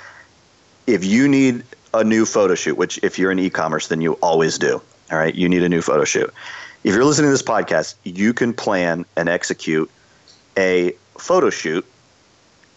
if 0.87 1.05
you 1.05 1.29
need 1.29 1.65
a 1.93 2.05
new 2.05 2.25
photo 2.25 2.55
shoot, 2.55 2.77
which 2.77 3.01
if 3.03 3.19
you're 3.19 3.33
in 3.33 3.39
e-commerce, 3.39 3.89
then 3.89 4.01
you 4.01 4.15
always 4.15 4.59
do. 4.59 4.81
All 5.11 5.19
right, 5.19 5.35
you 5.35 5.49
need 5.49 5.63
a 5.63 5.69
new 5.69 5.83
photo 5.83 6.05
shoot 6.05 6.33
if 6.85 6.95
you're 6.95 7.05
listening 7.05 7.29
to 7.29 7.33
this 7.33 7.43
podcast, 7.43 7.97
you 8.05 8.33
can 8.33 8.53
plan 8.53 9.05
and 9.17 9.29
execute 9.29 9.91
a 10.57 10.95
photo 11.19 11.51
shoot 11.51 11.85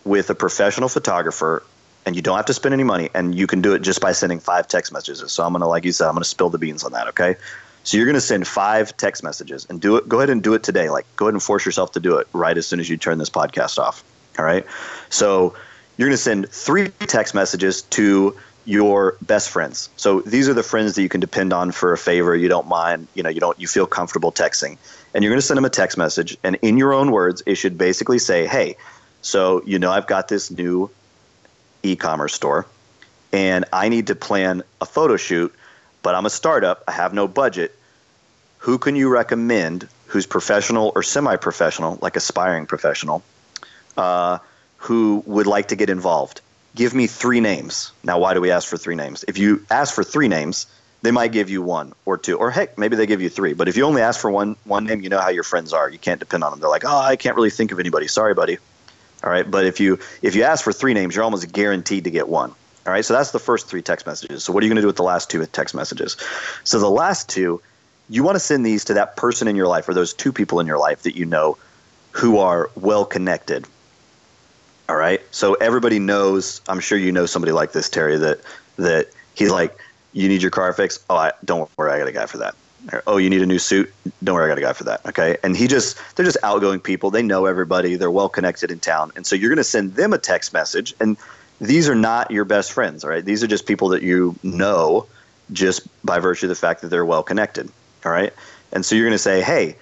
with 0.03 0.29
a 0.29 0.35
professional 0.35 0.89
photographer 0.89 1.63
and 2.05 2.15
you 2.15 2.21
don't 2.21 2.35
have 2.35 2.47
to 2.47 2.53
spend 2.53 2.73
any 2.73 2.83
money 2.83 3.09
and 3.13 3.35
you 3.35 3.45
can 3.45 3.61
do 3.61 3.73
it 3.73 3.83
just 3.83 4.01
by 4.01 4.11
sending 4.11 4.39
five 4.39 4.67
text 4.67 4.91
messages. 4.91 5.31
So 5.31 5.43
I'm 5.43 5.53
going 5.53 5.61
to 5.61 5.67
like 5.67 5.85
you 5.85 5.91
said 5.91 6.07
I'm 6.07 6.13
going 6.13 6.23
to 6.23 6.29
spill 6.29 6.49
the 6.49 6.57
beans 6.57 6.83
on 6.83 6.93
that, 6.93 7.09
okay? 7.09 7.35
So 7.83 7.97
you're 7.97 8.05
going 8.05 8.15
to 8.15 8.21
send 8.21 8.47
five 8.47 8.95
text 8.97 9.23
messages 9.23 9.65
and 9.69 9.81
do 9.81 9.97
it 9.97 10.07
go 10.07 10.17
ahead 10.17 10.29
and 10.29 10.43
do 10.43 10.53
it 10.53 10.63
today. 10.63 10.89
Like 10.89 11.05
go 11.15 11.25
ahead 11.25 11.33
and 11.33 11.43
force 11.43 11.65
yourself 11.65 11.93
to 11.93 11.99
do 11.99 12.17
it 12.17 12.27
right 12.33 12.57
as 12.57 12.67
soon 12.67 12.79
as 12.79 12.89
you 12.89 12.97
turn 12.97 13.17
this 13.17 13.29
podcast 13.29 13.79
off. 13.79 14.03
All 14.37 14.45
right? 14.45 14.65
So 15.09 15.55
you're 15.97 16.07
going 16.07 16.17
to 16.17 16.23
send 16.23 16.49
three 16.49 16.89
text 17.07 17.33
messages 17.33 17.81
to 17.83 18.35
your 18.65 19.17
best 19.21 19.49
friends. 19.49 19.89
So 19.97 20.21
these 20.21 20.47
are 20.47 20.53
the 20.53 20.63
friends 20.63 20.95
that 20.95 21.01
you 21.01 21.09
can 21.09 21.19
depend 21.19 21.51
on 21.51 21.71
for 21.71 21.93
a 21.93 21.97
favor. 21.97 22.35
You 22.35 22.47
don't 22.47 22.67
mind, 22.67 23.07
you 23.15 23.23
know, 23.23 23.29
you 23.29 23.39
don't, 23.39 23.59
you 23.59 23.67
feel 23.67 23.87
comfortable 23.87 24.31
texting. 24.31 24.77
And 25.13 25.23
you're 25.23 25.31
going 25.31 25.41
to 25.41 25.45
send 25.45 25.57
them 25.57 25.65
a 25.65 25.69
text 25.69 25.97
message. 25.97 26.37
And 26.43 26.57
in 26.61 26.77
your 26.77 26.93
own 26.93 27.11
words, 27.11 27.41
it 27.45 27.55
should 27.55 27.77
basically 27.77 28.19
say, 28.19 28.45
hey, 28.45 28.77
so, 29.21 29.61
you 29.65 29.79
know, 29.79 29.91
I've 29.91 30.07
got 30.07 30.27
this 30.27 30.51
new 30.51 30.89
e 31.83 31.95
commerce 31.95 32.33
store 32.33 32.67
and 33.33 33.65
I 33.71 33.89
need 33.89 34.07
to 34.07 34.15
plan 34.15 34.63
a 34.79 34.85
photo 34.85 35.17
shoot, 35.17 35.53
but 36.03 36.15
I'm 36.15 36.25
a 36.25 36.29
startup. 36.29 36.83
I 36.87 36.91
have 36.91 37.13
no 37.13 37.27
budget. 37.27 37.75
Who 38.59 38.77
can 38.77 38.95
you 38.95 39.09
recommend 39.09 39.87
who's 40.07 40.25
professional 40.25 40.91
or 40.95 41.03
semi 41.03 41.35
professional, 41.35 41.97
like 42.01 42.15
aspiring 42.15 42.65
professional, 42.65 43.23
uh, 43.97 44.39
who 44.77 45.23
would 45.25 45.47
like 45.47 45.69
to 45.69 45.75
get 45.75 45.89
involved? 45.89 46.41
give 46.75 46.93
me 46.93 47.07
three 47.07 47.39
names. 47.39 47.91
Now, 48.03 48.19
why 48.19 48.33
do 48.33 48.41
we 48.41 48.51
ask 48.51 48.67
for 48.67 48.77
three 48.77 48.95
names? 48.95 49.25
If 49.27 49.37
you 49.37 49.65
ask 49.69 49.93
for 49.93 50.03
three 50.03 50.27
names, 50.27 50.67
they 51.01 51.11
might 51.11 51.31
give 51.31 51.49
you 51.49 51.61
one 51.61 51.93
or 52.05 52.17
two, 52.17 52.37
or 52.37 52.51
heck, 52.51 52.77
maybe 52.77 52.95
they 52.95 53.05
give 53.05 53.21
you 53.21 53.29
three. 53.29 53.53
But 53.53 53.67
if 53.67 53.75
you 53.75 53.85
only 53.85 54.01
ask 54.01 54.19
for 54.19 54.29
one 54.29 54.55
one 54.65 54.85
name, 54.85 55.01
you 55.01 55.09
know 55.09 55.19
how 55.19 55.29
your 55.29 55.43
friends 55.43 55.73
are. 55.73 55.89
You 55.89 55.97
can't 55.97 56.19
depend 56.19 56.43
on 56.43 56.51
them. 56.51 56.59
They're 56.59 56.69
like, 56.69 56.85
oh, 56.85 56.99
I 56.99 57.15
can't 57.15 57.35
really 57.35 57.49
think 57.49 57.71
of 57.71 57.79
anybody. 57.79 58.07
Sorry, 58.07 58.33
buddy. 58.33 58.57
All 59.23 59.29
right. 59.29 59.49
But 59.49 59.65
if 59.65 59.79
you 59.79 59.99
if 60.21 60.35
you 60.35 60.43
ask 60.43 60.63
for 60.63 60.73
three 60.73 60.93
names, 60.93 61.15
you're 61.15 61.23
almost 61.23 61.51
guaranteed 61.51 62.03
to 62.03 62.11
get 62.11 62.27
one. 62.27 62.53
All 62.85 62.93
right. 62.93 63.05
So 63.05 63.13
that's 63.13 63.31
the 63.31 63.39
first 63.39 63.67
three 63.67 63.81
text 63.81 64.07
messages. 64.07 64.43
So 64.43 64.53
what 64.53 64.63
are 64.63 64.65
you 64.65 64.69
going 64.69 64.77
to 64.77 64.81
do 64.81 64.87
with 64.87 64.95
the 64.95 65.03
last 65.03 65.29
two 65.29 65.45
text 65.45 65.75
messages? 65.75 66.17
So 66.63 66.79
the 66.79 66.89
last 66.89 67.29
two, 67.29 67.61
you 68.09 68.23
want 68.23 68.35
to 68.35 68.39
send 68.39 68.65
these 68.65 68.85
to 68.85 68.95
that 68.95 69.15
person 69.15 69.47
in 69.47 69.55
your 69.55 69.67
life 69.67 69.87
or 69.87 69.93
those 69.93 70.13
two 70.13 70.33
people 70.33 70.59
in 70.59 70.67
your 70.67 70.79
life 70.79 71.03
that 71.03 71.15
you 71.15 71.25
know 71.25 71.57
who 72.11 72.39
are 72.39 72.69
well 72.75 73.05
connected 73.05 73.67
all 74.91 74.97
right. 74.97 75.21
So 75.31 75.53
everybody 75.53 75.99
knows. 75.99 76.59
I'm 76.67 76.81
sure 76.81 76.97
you 76.97 77.13
know 77.13 77.25
somebody 77.25 77.53
like 77.53 77.71
this, 77.71 77.87
Terry. 77.87 78.17
That 78.17 78.41
that 78.75 79.07
he's 79.35 79.49
like, 79.49 79.79
you 80.11 80.27
need 80.27 80.41
your 80.41 80.51
car 80.51 80.73
fixed. 80.73 81.05
Oh, 81.09 81.15
I, 81.15 81.31
don't 81.45 81.69
worry, 81.77 81.93
I 81.93 81.99
got 81.99 82.09
a 82.09 82.11
guy 82.11 82.25
for 82.25 82.39
that. 82.39 82.55
Or, 82.91 83.01
oh, 83.07 83.15
you 83.15 83.29
need 83.29 83.41
a 83.41 83.45
new 83.45 83.57
suit. 83.57 83.93
Don't 84.21 84.35
worry, 84.35 84.45
I 84.45 84.47
got 84.49 84.57
a 84.57 84.61
guy 84.61 84.73
for 84.73 84.83
that. 84.83 85.05
Okay. 85.05 85.37
And 85.43 85.55
he 85.55 85.67
just 85.67 85.97
they're 86.17 86.25
just 86.25 86.39
outgoing 86.43 86.81
people. 86.81 87.09
They 87.09 87.23
know 87.23 87.45
everybody. 87.45 87.95
They're 87.95 88.11
well 88.11 88.27
connected 88.27 88.69
in 88.69 88.79
town. 88.79 89.13
And 89.15 89.25
so 89.25 89.33
you're 89.33 89.49
going 89.49 89.57
to 89.57 89.63
send 89.63 89.95
them 89.95 90.11
a 90.11 90.17
text 90.17 90.51
message. 90.51 90.93
And 90.99 91.15
these 91.61 91.87
are 91.87 91.95
not 91.95 92.31
your 92.31 92.43
best 92.43 92.73
friends. 92.73 93.05
All 93.05 93.09
right. 93.09 93.23
These 93.23 93.43
are 93.43 93.47
just 93.47 93.65
people 93.65 93.89
that 93.89 94.03
you 94.03 94.35
know 94.43 95.05
just 95.53 95.87
by 96.03 96.19
virtue 96.19 96.47
of 96.47 96.49
the 96.49 96.55
fact 96.55 96.81
that 96.81 96.89
they're 96.89 97.05
well 97.05 97.23
connected. 97.23 97.69
All 98.05 98.11
right. 98.11 98.33
And 98.73 98.85
so 98.85 98.95
you're 98.95 99.05
going 99.05 99.13
to 99.13 99.17
say, 99.17 99.41
hey. 99.41 99.77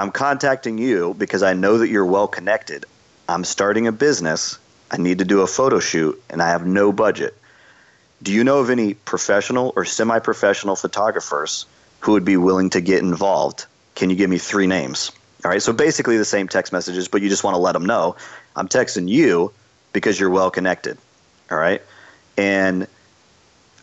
I'm 0.00 0.12
contacting 0.12 0.78
you 0.78 1.12
because 1.18 1.42
I 1.42 1.52
know 1.52 1.76
that 1.76 1.90
you're 1.90 2.06
well 2.06 2.26
connected. 2.26 2.86
I'm 3.28 3.44
starting 3.44 3.86
a 3.86 3.92
business. 3.92 4.58
I 4.90 4.96
need 4.96 5.18
to 5.18 5.26
do 5.26 5.42
a 5.42 5.46
photo 5.46 5.78
shoot 5.78 6.22
and 6.30 6.40
I 6.40 6.48
have 6.48 6.64
no 6.64 6.90
budget. 6.90 7.36
Do 8.22 8.32
you 8.32 8.42
know 8.42 8.60
of 8.60 8.70
any 8.70 8.94
professional 8.94 9.74
or 9.76 9.84
semi 9.84 10.18
professional 10.18 10.74
photographers 10.74 11.66
who 12.00 12.12
would 12.12 12.24
be 12.24 12.38
willing 12.38 12.70
to 12.70 12.80
get 12.80 13.02
involved? 13.02 13.66
Can 13.94 14.08
you 14.08 14.16
give 14.16 14.30
me 14.30 14.38
three 14.38 14.66
names? 14.66 15.12
All 15.44 15.50
right, 15.50 15.60
so 15.60 15.74
basically 15.74 16.16
the 16.16 16.24
same 16.24 16.48
text 16.48 16.72
messages, 16.72 17.06
but 17.06 17.20
you 17.20 17.28
just 17.28 17.44
want 17.44 17.54
to 17.54 17.60
let 17.60 17.72
them 17.72 17.84
know 17.84 18.16
I'm 18.56 18.68
texting 18.68 19.06
you 19.06 19.52
because 19.92 20.18
you're 20.18 20.30
well 20.30 20.50
connected. 20.50 20.96
All 21.50 21.58
right, 21.58 21.82
and 22.36 22.86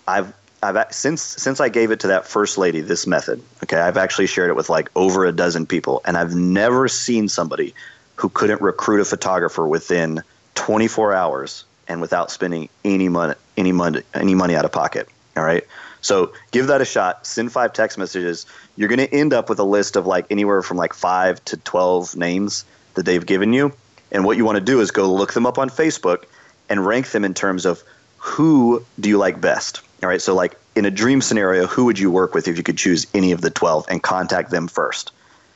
I've 0.08 0.34
I've 0.64 0.92
since 0.94 1.22
since 1.22 1.60
I 1.60 1.70
gave 1.70 1.92
it 1.92 2.00
to 2.02 2.08
that 2.08 2.28
first 2.28 2.58
lady 2.58 2.82
this 2.82 3.06
method. 3.06 3.42
Okay, 3.64 3.78
I've 3.78 3.98
actually 3.98 4.28
shared 4.28 4.50
it 4.50 4.56
with 4.56 4.70
like 4.70 4.90
over 4.96 5.26
a 5.26 5.32
dozen 5.32 5.66
people, 5.66 6.02
and 6.06 6.18
I've 6.18 6.34
never 6.34 6.88
seen 6.88 7.28
somebody 7.30 7.74
who 8.16 8.30
couldn't 8.30 8.62
recruit 8.62 9.00
a 9.00 9.06
photographer 9.06 9.68
within 9.68 10.24
24 10.56 11.14
hours 11.14 11.66
and 11.88 12.02
without 12.02 12.32
spending 12.32 12.70
any 12.84 13.10
money 13.10 13.36
any 13.56 13.72
money 13.72 14.02
any 14.14 14.34
money 14.34 14.56
out 14.56 14.66
of 14.66 14.72
pocket. 14.72 15.08
All 15.36 15.44
right. 15.44 15.64
So 16.02 16.34
give 16.52 16.68
that 16.68 16.82
a 16.82 16.86
shot. 16.86 17.26
Send 17.28 17.52
five 17.52 17.74
text 17.74 17.98
messages. 17.98 18.46
You're 18.76 18.90
going 18.90 19.00
to 19.00 19.14
end 19.14 19.34
up 19.34 19.50
with 19.50 19.60
a 19.60 19.64
list 19.64 19.96
of 19.96 20.06
like 20.06 20.26
anywhere 20.30 20.62
from 20.62 20.78
like 20.78 20.94
five 20.94 21.44
to 21.46 21.58
12 21.58 22.16
names 22.16 22.66
that 22.94 23.06
they've 23.06 23.26
given 23.26 23.52
you. 23.52 23.74
And 24.12 24.24
what 24.24 24.38
you 24.38 24.46
want 24.46 24.58
to 24.58 24.64
do 24.64 24.80
is 24.80 24.92
go 24.92 25.12
look 25.14 25.34
them 25.34 25.46
up 25.46 25.58
on 25.58 25.70
Facebook 25.70 26.24
and 26.70 26.86
rank 26.86 27.12
them 27.12 27.24
in 27.24 27.34
terms 27.34 27.66
of 27.66 27.84
who 28.18 28.84
do 29.00 29.10
you 29.10 29.18
like 29.18 29.40
best. 29.40 29.82
All 30.04 30.10
right. 30.10 30.22
So 30.22 30.36
like 30.36 30.56
in 30.76 30.86
a 30.86 30.92
dream 30.92 31.22
scenario, 31.22 31.66
who 31.66 31.86
would 31.86 31.98
you 31.98 32.12
work 32.12 32.34
with 32.34 32.48
if 32.48 32.58
you 32.58 32.64
could 32.64 32.78
choose 32.78 33.08
any 33.14 33.32
of 33.32 33.42
the 33.42 33.50
12 33.50 33.86
and 33.90 34.02
contact 34.02 34.52
them 34.52 34.68
first? 34.68 35.12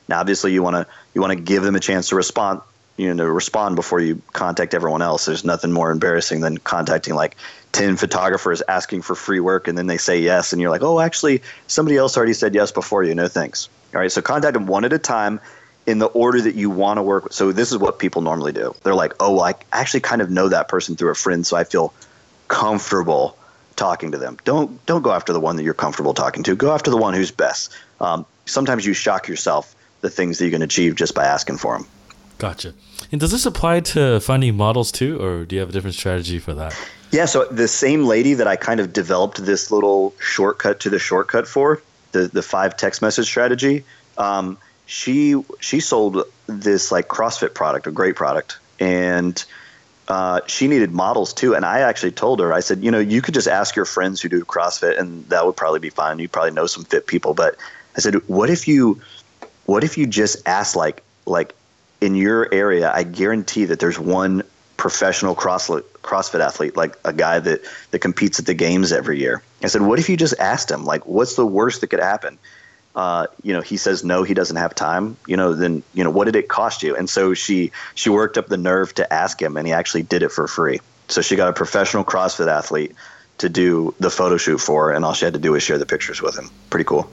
Now, 0.08 0.20
obviously, 0.20 0.52
you 0.52 0.64
want 0.64 0.76
to 0.76 0.88
you 1.14 1.22
want 1.22 1.32
to 1.32 1.40
give 1.40 1.64
them 1.64 1.76
a 1.76 1.80
chance 1.80 2.10
to 2.10 2.16
respond 2.16 2.62
you 2.98 3.14
know 3.14 3.26
to 3.26 3.32
respond 3.32 3.76
before 3.76 4.00
you 4.00 4.22
contact 4.34 4.74
everyone 4.74 5.02
else. 5.02 5.26
There's 5.26 5.46
nothing 5.46 5.72
more 5.72 5.92
embarrassing 5.92 6.42
than 6.42 6.58
contacting 6.58 7.16
like 7.16 7.38
ten 7.72 7.98
photographers 7.98 8.62
asking 8.68 9.04
for 9.04 9.16
free 9.16 9.40
work 9.40 9.68
and 9.68 9.78
then 9.78 9.88
they 9.88 9.98
say 9.98 10.20
yes 10.20 10.54
and 10.54 10.62
you're 10.62 10.72
like, 10.72 10.84
oh, 10.84 11.00
actually 11.00 11.42
somebody 11.68 11.98
else 11.98 12.18
already 12.18 12.34
said 12.34 12.54
yes 12.54 12.72
before 12.72 13.04
you. 13.04 13.16
No 13.16 13.28
thanks. 13.28 13.70
All 13.94 14.00
right, 14.00 14.12
so 14.12 14.22
contact 14.22 14.54
them 14.54 14.68
one 14.68 14.86
at 14.86 14.94
a 14.94 15.00
time 15.00 15.40
in 15.86 16.00
the 16.00 16.08
order 16.08 16.42
that 16.42 16.56
you 16.56 16.70
want 16.70 16.98
to 16.98 17.04
work 17.04 17.24
with. 17.24 17.34
So 17.34 17.52
this 17.52 17.72
is 17.72 17.78
what 17.78 18.00
people 18.00 18.22
normally 18.22 18.52
do. 18.52 18.76
They're 18.84 18.96
like, 18.96 19.14
oh, 19.20 19.40
I 19.40 19.56
actually 19.72 20.02
kind 20.02 20.22
of 20.22 20.30
know 20.30 20.48
that 20.50 20.68
person 20.68 20.96
through 20.96 21.12
a 21.12 21.16
friend, 21.16 21.46
so 21.46 21.58
I 21.58 21.64
feel 21.64 21.94
comfortable 22.48 23.38
talking 23.76 24.12
to 24.12 24.18
them. 24.18 24.38
Don't 24.44 24.86
don't 24.86 25.02
go 25.02 25.12
after 25.12 25.34
the 25.34 25.40
one 25.40 25.56
that 25.56 25.64
you're 25.64 25.74
comfortable 25.74 26.14
talking 26.14 26.44
to. 26.44 26.56
Go 26.56 26.74
after 26.74 26.92
the 26.92 26.98
one 26.98 27.14
who's 27.14 27.32
best. 27.32 27.74
Um, 28.00 28.26
sometimes 28.46 28.86
you 28.86 28.94
shock 28.94 29.28
yourself 29.28 29.76
the 30.02 30.10
things 30.10 30.38
that 30.38 30.46
you 30.46 30.52
can 30.52 30.62
achieve 30.62 30.96
just 30.96 31.16
by 31.16 31.26
asking 31.26 31.58
for 31.58 31.78
them. 31.78 31.88
Gotcha. 32.38 32.74
And 33.12 33.22
does 33.22 33.32
this 33.32 33.46
apply 33.46 33.82
to 33.82 34.20
finding 34.20 34.56
models 34.56 34.92
too, 34.92 35.22
or 35.22 35.46
do 35.46 35.56
you 35.56 35.60
have 35.60 35.70
a 35.70 35.72
different 35.72 35.96
strategy 35.96 36.40
for 36.40 36.54
that? 36.56 36.76
Yeah, 37.12 37.26
so 37.26 37.46
the 37.46 37.68
same 37.68 38.06
lady 38.06 38.34
that 38.36 38.48
I 38.48 38.56
kind 38.56 38.80
of 38.80 38.94
developed 38.94 39.46
this 39.46 39.70
little 39.70 40.16
shortcut 40.20 40.80
to 40.82 40.90
the 40.90 40.98
shortcut 40.98 41.48
for, 41.48 41.82
the 42.14 42.28
the 42.28 42.42
five 42.42 42.78
text 42.78 43.02
message 43.02 43.26
strategy, 43.26 43.84
um, 44.18 44.58
she 44.92 45.42
she 45.62 45.80
sold 45.80 46.26
this 46.48 46.92
like 46.92 47.08
CrossFit 47.08 47.54
product, 47.54 47.88
a 47.88 47.92
great 47.92 48.18
product, 48.18 48.60
and 48.78 49.42
uh, 50.10 50.42
she 50.48 50.68
needed 50.68 50.92
models 50.92 51.34
too. 51.34 51.56
And 51.56 51.64
I 51.64 51.80
actually 51.80 52.12
told 52.12 52.42
her, 52.42 52.52
I 52.52 52.60
said, 52.60 52.84
you 52.84 52.92
know, 52.92 53.00
you 53.00 53.22
could 53.22 53.34
just 53.34 53.48
ask 53.48 53.74
your 53.74 53.86
friends 53.86 54.20
who 54.20 54.28
do 54.28 54.44
CrossFit, 54.44 55.00
and 55.00 55.26
that 55.30 55.46
would 55.46 55.56
probably 55.56 55.80
be 55.80 55.90
fine. 55.90 56.20
You 56.20 56.28
probably 56.28 56.52
know 56.52 56.66
some 56.66 56.84
fit 56.84 57.08
people, 57.08 57.34
but 57.34 57.56
I 57.96 58.02
said, 58.02 58.16
what 58.28 58.50
if 58.50 58.68
you, 58.68 59.00
what 59.66 59.86
if 59.86 59.98
you 59.98 60.08
just 60.08 60.46
ask 60.46 60.76
like 60.76 61.04
like 61.26 61.56
in 62.02 62.16
your 62.16 62.54
area, 62.54 62.92
I 62.94 63.04
guarantee 63.04 63.64
that 63.66 63.80
there's 63.80 63.98
one 63.98 64.44
professional 64.76 65.36
cross, 65.36 65.70
CrossFit 65.70 66.42
athlete, 66.42 66.76
like 66.76 66.98
a 67.06 67.14
guy 67.14 67.40
that, 67.40 67.62
that 67.92 68.00
competes 68.00 68.40
at 68.40 68.46
the 68.46 68.56
games 68.56 68.92
every 68.92 69.20
year. 69.20 69.42
I 69.64 69.68
said, 69.68 69.84
what 69.84 70.00
if 70.00 70.10
you 70.10 70.18
just 70.18 70.38
asked 70.38 70.70
him, 70.70 70.84
like, 70.84 71.06
what's 71.06 71.36
the 71.36 71.46
worst 71.46 71.80
that 71.80 71.88
could 71.88 72.02
happen? 72.02 72.40
Uh, 72.96 73.28
you 73.44 73.54
know, 73.54 73.62
he 73.62 73.78
says 73.78 74.04
no, 74.04 74.24
he 74.24 74.34
doesn't 74.34 74.58
have 74.58 74.76
time. 74.76 75.18
You 75.28 75.38
know, 75.38 75.54
then 75.54 75.84
you 75.94 76.04
know, 76.04 76.10
what 76.10 76.26
did 76.26 76.36
it 76.36 76.50
cost 76.50 76.84
you? 76.84 76.96
And 76.96 77.10
so 77.10 77.34
she 77.34 77.72
she 77.96 78.10
worked 78.10 78.38
up 78.38 78.48
the 78.48 78.58
nerve 78.58 78.94
to 78.96 79.14
ask 79.14 79.42
him, 79.42 79.58
and 79.58 79.66
he 79.66 79.74
actually 79.74 80.04
did 80.04 80.24
it 80.24 80.32
for 80.32 80.48
free. 80.48 80.80
So 81.08 81.22
she 81.22 81.36
got 81.36 81.50
a 81.50 81.54
professional 81.54 82.04
CrossFit 82.04 82.48
athlete 82.48 82.96
to 83.40 83.50
do 83.50 83.94
the 84.00 84.10
photo 84.10 84.38
shoot 84.38 84.60
for 84.60 84.88
her, 84.88 84.92
and 84.92 85.04
all 85.04 85.14
she 85.14 85.26
had 85.26 85.34
to 85.34 85.40
do 85.40 85.52
was 85.54 85.64
share 85.64 85.78
the 85.78 85.86
pictures 85.86 86.22
with 86.22 86.38
him. 86.38 86.50
Pretty 86.70 86.86
cool. 86.86 87.10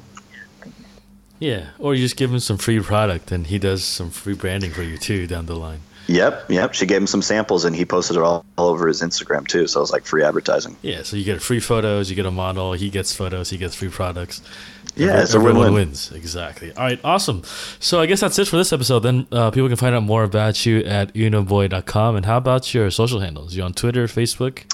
Yeah, 1.38 1.68
or 1.78 1.94
you 1.94 2.02
just 2.02 2.16
give 2.16 2.32
him 2.32 2.40
some 2.40 2.58
free 2.58 2.80
product 2.80 3.30
and 3.30 3.46
he 3.46 3.58
does 3.58 3.84
some 3.84 4.10
free 4.10 4.34
branding 4.34 4.72
for 4.72 4.82
you 4.82 4.98
too 4.98 5.26
down 5.26 5.46
the 5.46 5.54
line. 5.54 5.80
Yep, 6.08 6.50
yep. 6.50 6.74
She 6.74 6.86
gave 6.86 7.02
him 7.02 7.06
some 7.06 7.20
samples 7.20 7.66
and 7.66 7.76
he 7.76 7.84
posted 7.84 8.16
it 8.16 8.22
all, 8.22 8.44
all 8.56 8.68
over 8.68 8.88
his 8.88 9.02
Instagram 9.02 9.46
too. 9.46 9.66
So 9.66 9.80
it 9.80 9.82
was 9.82 9.92
like 9.92 10.06
free 10.06 10.24
advertising. 10.24 10.76
Yeah, 10.80 11.02
so 11.02 11.16
you 11.16 11.24
get 11.24 11.42
free 11.42 11.60
photos, 11.60 12.08
you 12.08 12.16
get 12.16 12.24
a 12.24 12.30
model, 12.30 12.72
he 12.72 12.88
gets 12.88 13.14
photos, 13.14 13.50
he 13.50 13.58
gets 13.58 13.74
free 13.74 13.90
products. 13.90 14.40
Yeah, 14.98 15.22
it's 15.22 15.34
a 15.34 15.36
everyone 15.36 15.58
win-win. 15.58 15.74
wins. 15.74 16.12
Exactly. 16.12 16.72
All 16.72 16.84
right, 16.84 17.00
awesome. 17.04 17.42
So 17.78 18.00
I 18.00 18.06
guess 18.06 18.20
that's 18.20 18.38
it 18.38 18.48
for 18.48 18.56
this 18.56 18.72
episode. 18.72 19.00
Then 19.00 19.26
uh, 19.30 19.50
people 19.50 19.68
can 19.68 19.76
find 19.76 19.94
out 19.94 20.02
more 20.02 20.24
about 20.24 20.66
you 20.66 20.80
at 20.80 21.14
unoboy.com. 21.14 22.16
And 22.16 22.26
how 22.26 22.36
about 22.36 22.74
your 22.74 22.90
social 22.90 23.20
handles? 23.20 23.54
You 23.54 23.62
on 23.62 23.72
Twitter, 23.72 24.06
Facebook, 24.06 24.64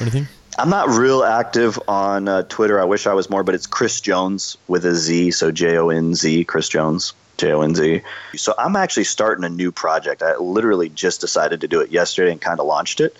anything? 0.00 0.26
I'm 0.58 0.70
not 0.70 0.88
real 0.88 1.24
active 1.24 1.78
on 1.88 2.28
uh, 2.28 2.42
Twitter. 2.44 2.80
I 2.80 2.84
wish 2.84 3.06
I 3.06 3.12
was 3.12 3.28
more, 3.28 3.42
but 3.42 3.54
it's 3.54 3.66
Chris 3.66 4.00
Jonz 4.00 4.56
with 4.68 4.84
a 4.84 4.94
Z, 4.94 5.32
so 5.32 5.50
J 5.50 5.76
O 5.78 5.88
N 5.88 6.14
Z, 6.14 6.44
Chris 6.44 6.68
Jonz, 6.68 7.12
J 7.38 7.52
O 7.52 7.62
N 7.62 7.74
Z. 7.74 8.02
So 8.36 8.54
I'm 8.56 8.76
actually 8.76 9.04
starting 9.04 9.44
a 9.44 9.48
new 9.48 9.72
project. 9.72 10.22
I 10.22 10.36
literally 10.36 10.88
just 10.88 11.20
decided 11.20 11.60
to 11.62 11.68
do 11.68 11.80
it 11.80 11.90
yesterday 11.90 12.30
and 12.30 12.40
kind 12.40 12.60
of 12.60 12.66
launched 12.66 13.00
it, 13.00 13.16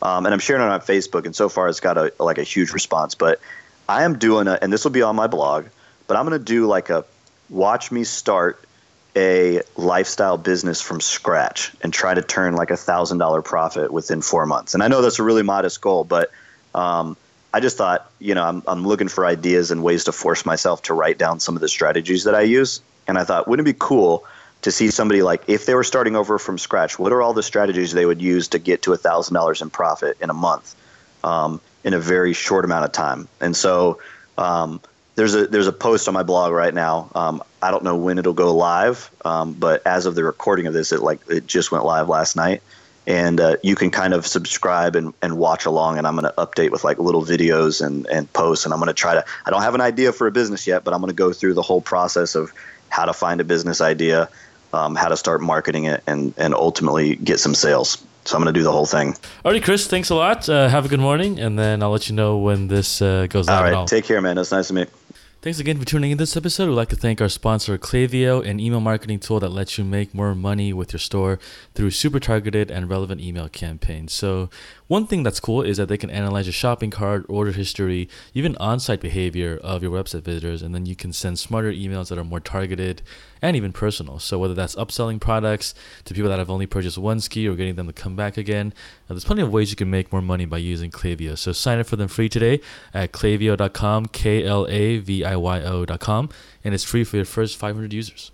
um, 0.00 0.24
and 0.24 0.32
I'm 0.32 0.40
sharing 0.40 0.62
it 0.62 0.70
on 0.70 0.80
Facebook. 0.80 1.26
And 1.26 1.36
so 1.36 1.50
far, 1.50 1.68
it's 1.68 1.80
got 1.80 1.98
a 1.98 2.12
like 2.18 2.38
a 2.38 2.42
huge 2.42 2.72
response. 2.72 3.14
But 3.14 3.38
I 3.86 4.04
am 4.04 4.18
doing 4.18 4.48
a, 4.48 4.58
and 4.62 4.72
this 4.72 4.82
will 4.84 4.90
be 4.90 5.02
on 5.02 5.14
my 5.14 5.26
blog. 5.26 5.66
But 6.08 6.16
I'm 6.16 6.26
going 6.26 6.38
to 6.38 6.44
do 6.44 6.66
like 6.66 6.90
a 6.90 7.04
watch 7.48 7.92
me 7.92 8.02
start 8.02 8.64
a 9.14 9.62
lifestyle 9.76 10.36
business 10.36 10.80
from 10.80 11.00
scratch 11.00 11.72
and 11.82 11.92
try 11.92 12.14
to 12.14 12.22
turn 12.22 12.54
like 12.54 12.70
a 12.70 12.76
thousand 12.76 13.18
dollar 13.18 13.42
profit 13.42 13.92
within 13.92 14.22
four 14.22 14.46
months. 14.46 14.74
And 14.74 14.82
I 14.82 14.88
know 14.88 15.02
that's 15.02 15.18
a 15.18 15.22
really 15.22 15.42
modest 15.42 15.80
goal, 15.80 16.04
but 16.04 16.30
um, 16.74 17.16
I 17.52 17.60
just 17.60 17.76
thought, 17.76 18.10
you 18.18 18.34
know, 18.34 18.44
I'm, 18.44 18.62
I'm 18.66 18.86
looking 18.86 19.08
for 19.08 19.24
ideas 19.24 19.70
and 19.70 19.82
ways 19.82 20.04
to 20.04 20.12
force 20.12 20.44
myself 20.44 20.82
to 20.82 20.94
write 20.94 21.18
down 21.18 21.40
some 21.40 21.54
of 21.56 21.60
the 21.60 21.68
strategies 21.68 22.24
that 22.24 22.34
I 22.34 22.42
use. 22.42 22.80
And 23.06 23.18
I 23.18 23.24
thought, 23.24 23.48
wouldn't 23.48 23.66
it 23.66 23.72
be 23.72 23.78
cool 23.78 24.24
to 24.62 24.70
see 24.70 24.90
somebody 24.90 25.22
like, 25.22 25.42
if 25.48 25.66
they 25.66 25.74
were 25.74 25.84
starting 25.84 26.14
over 26.14 26.38
from 26.38 26.58
scratch, 26.58 26.98
what 26.98 27.12
are 27.12 27.22
all 27.22 27.32
the 27.32 27.42
strategies 27.42 27.92
they 27.92 28.06
would 28.06 28.20
use 28.20 28.48
to 28.48 28.58
get 28.58 28.82
to 28.82 28.92
a 28.92 28.98
$1,000 28.98 29.62
in 29.62 29.70
profit 29.70 30.16
in 30.20 30.30
a 30.30 30.34
month 30.34 30.74
um, 31.24 31.60
in 31.84 31.94
a 31.94 31.98
very 31.98 32.34
short 32.34 32.64
amount 32.64 32.84
of 32.84 32.92
time? 32.92 33.28
And 33.40 33.56
so 33.56 34.00
um, 34.36 34.80
there's 35.18 35.34
a 35.34 35.48
there's 35.48 35.66
a 35.66 35.72
post 35.72 36.06
on 36.06 36.14
my 36.14 36.22
blog 36.22 36.52
right 36.52 36.72
now. 36.72 37.10
Um, 37.12 37.42
I 37.60 37.72
don't 37.72 37.82
know 37.82 37.96
when 37.96 38.18
it'll 38.18 38.32
go 38.32 38.54
live, 38.54 39.10
um, 39.24 39.52
but 39.52 39.84
as 39.84 40.06
of 40.06 40.14
the 40.14 40.22
recording 40.22 40.68
of 40.68 40.74
this, 40.74 40.92
it 40.92 41.00
like 41.00 41.18
it 41.28 41.44
just 41.48 41.72
went 41.72 41.84
live 41.84 42.08
last 42.08 42.36
night. 42.36 42.62
And 43.04 43.40
uh, 43.40 43.56
you 43.64 43.74
can 43.74 43.90
kind 43.90 44.14
of 44.14 44.26
subscribe 44.28 44.94
and, 44.94 45.12
and 45.20 45.38
watch 45.38 45.64
along 45.64 45.96
and 45.96 46.06
i'm 46.06 46.14
going 46.14 46.30
to 46.30 46.34
update 46.36 46.70
with 46.70 46.84
like 46.84 46.98
little 46.98 47.24
videos 47.24 47.84
and, 47.84 48.06
and 48.08 48.30
posts 48.34 48.66
and 48.66 48.74
i'm 48.74 48.80
going 48.80 48.88
to 48.88 48.92
try 48.92 49.14
to 49.14 49.24
i 49.46 49.50
don't 49.50 49.62
have 49.62 49.74
an 49.74 49.80
idea 49.80 50.12
for 50.12 50.26
a 50.26 50.30
business 50.30 50.66
yet 50.66 50.84
but 50.84 50.92
i'm 50.92 51.00
going 51.00 51.08
to 51.08 51.16
go 51.16 51.32
through 51.32 51.54
the 51.54 51.62
whole 51.62 51.80
process 51.80 52.34
of 52.34 52.52
how 52.90 53.06
to 53.06 53.14
find 53.14 53.40
a 53.40 53.44
business 53.44 53.80
idea 53.80 54.28
um, 54.74 54.94
how 54.94 55.08
to 55.08 55.16
start 55.16 55.40
marketing 55.40 55.84
it 55.84 56.02
and, 56.06 56.34
and 56.36 56.54
ultimately 56.54 57.16
get 57.16 57.40
some 57.40 57.54
sales. 57.54 58.04
So 58.26 58.36
i'm 58.36 58.42
going 58.42 58.52
to 58.52 58.60
do 58.60 58.62
the 58.62 58.72
whole 58.72 58.84
thing. 58.84 59.16
All 59.42 59.52
right, 59.52 59.62
chris 59.62 59.86
thanks 59.86 60.10
a 60.10 60.14
lot. 60.14 60.46
Uh, 60.46 60.68
have 60.68 60.84
a 60.84 60.88
good 60.88 61.00
morning 61.00 61.40
and 61.40 61.58
then 61.58 61.82
i'll 61.82 61.92
let 61.92 62.10
you 62.10 62.14
know 62.14 62.36
when 62.36 62.68
this 62.68 63.00
uh, 63.00 63.26
goes 63.30 63.48
out 63.48 63.64
all 63.64 63.72
right 63.72 63.88
take 63.88 64.04
care 64.04 64.20
man. 64.20 64.36
It's 64.36 64.52
nice 64.52 64.68
to 64.68 64.74
meet 64.74 64.90
Thanks 65.40 65.60
again 65.60 65.78
for 65.78 65.84
tuning 65.84 66.10
in 66.10 66.18
this 66.18 66.36
episode. 66.36 66.68
We'd 66.68 66.74
like 66.74 66.88
to 66.88 66.96
thank 66.96 67.20
our 67.20 67.28
sponsor, 67.28 67.78
Klaviyo, 67.78 68.44
an 68.44 68.58
email 68.58 68.80
marketing 68.80 69.20
tool 69.20 69.38
that 69.38 69.50
lets 69.50 69.78
you 69.78 69.84
make 69.84 70.12
more 70.12 70.34
money 70.34 70.72
with 70.72 70.92
your 70.92 70.98
store 70.98 71.38
through 71.74 71.92
super 71.92 72.18
targeted 72.18 72.72
and 72.72 72.90
relevant 72.90 73.20
email 73.20 73.48
campaigns. 73.48 74.12
So, 74.12 74.50
one 74.88 75.06
thing 75.06 75.22
that's 75.22 75.38
cool 75.38 75.60
is 75.60 75.76
that 75.76 75.88
they 75.88 75.98
can 75.98 76.08
analyze 76.08 76.46
your 76.46 76.54
shopping 76.54 76.90
cart, 76.90 77.26
order 77.28 77.52
history, 77.52 78.08
even 78.32 78.56
on 78.56 78.80
site 78.80 79.00
behavior 79.00 79.60
of 79.62 79.82
your 79.82 79.92
website 79.92 80.22
visitors, 80.22 80.62
and 80.62 80.74
then 80.74 80.86
you 80.86 80.96
can 80.96 81.12
send 81.12 81.38
smarter 81.38 81.70
emails 81.70 82.08
that 82.08 82.18
are 82.18 82.24
more 82.24 82.40
targeted 82.40 83.02
and 83.42 83.54
even 83.54 83.70
personal. 83.70 84.18
So, 84.18 84.38
whether 84.38 84.54
that's 84.54 84.74
upselling 84.76 85.20
products 85.20 85.74
to 86.06 86.14
people 86.14 86.30
that 86.30 86.38
have 86.38 86.48
only 86.48 86.64
purchased 86.66 86.96
one 86.96 87.18
SKU 87.18 87.52
or 87.52 87.54
getting 87.54 87.74
them 87.74 87.86
to 87.86 87.92
come 87.92 88.16
back 88.16 88.38
again, 88.38 88.72
uh, 89.08 89.14
there's 89.14 89.26
plenty 89.26 89.42
of 89.42 89.52
ways 89.52 89.68
you 89.68 89.76
can 89.76 89.90
make 89.90 90.10
more 90.10 90.22
money 90.22 90.46
by 90.46 90.58
using 90.58 90.90
Klaviyo. 90.90 91.36
So, 91.36 91.52
sign 91.52 91.78
up 91.78 91.86
for 91.86 91.96
them 91.96 92.08
free 92.08 92.30
today 92.30 92.60
at 92.94 93.12
klaviyo.com, 93.12 94.06
K 94.06 94.42
L 94.44 94.66
A 94.70 94.98
V 94.98 95.22
I 95.22 95.36
Y 95.36 95.62
O.com, 95.62 96.30
and 96.64 96.72
it's 96.72 96.84
free 96.84 97.04
for 97.04 97.16
your 97.16 97.26
first 97.26 97.58
500 97.58 97.92
users. 97.92 98.32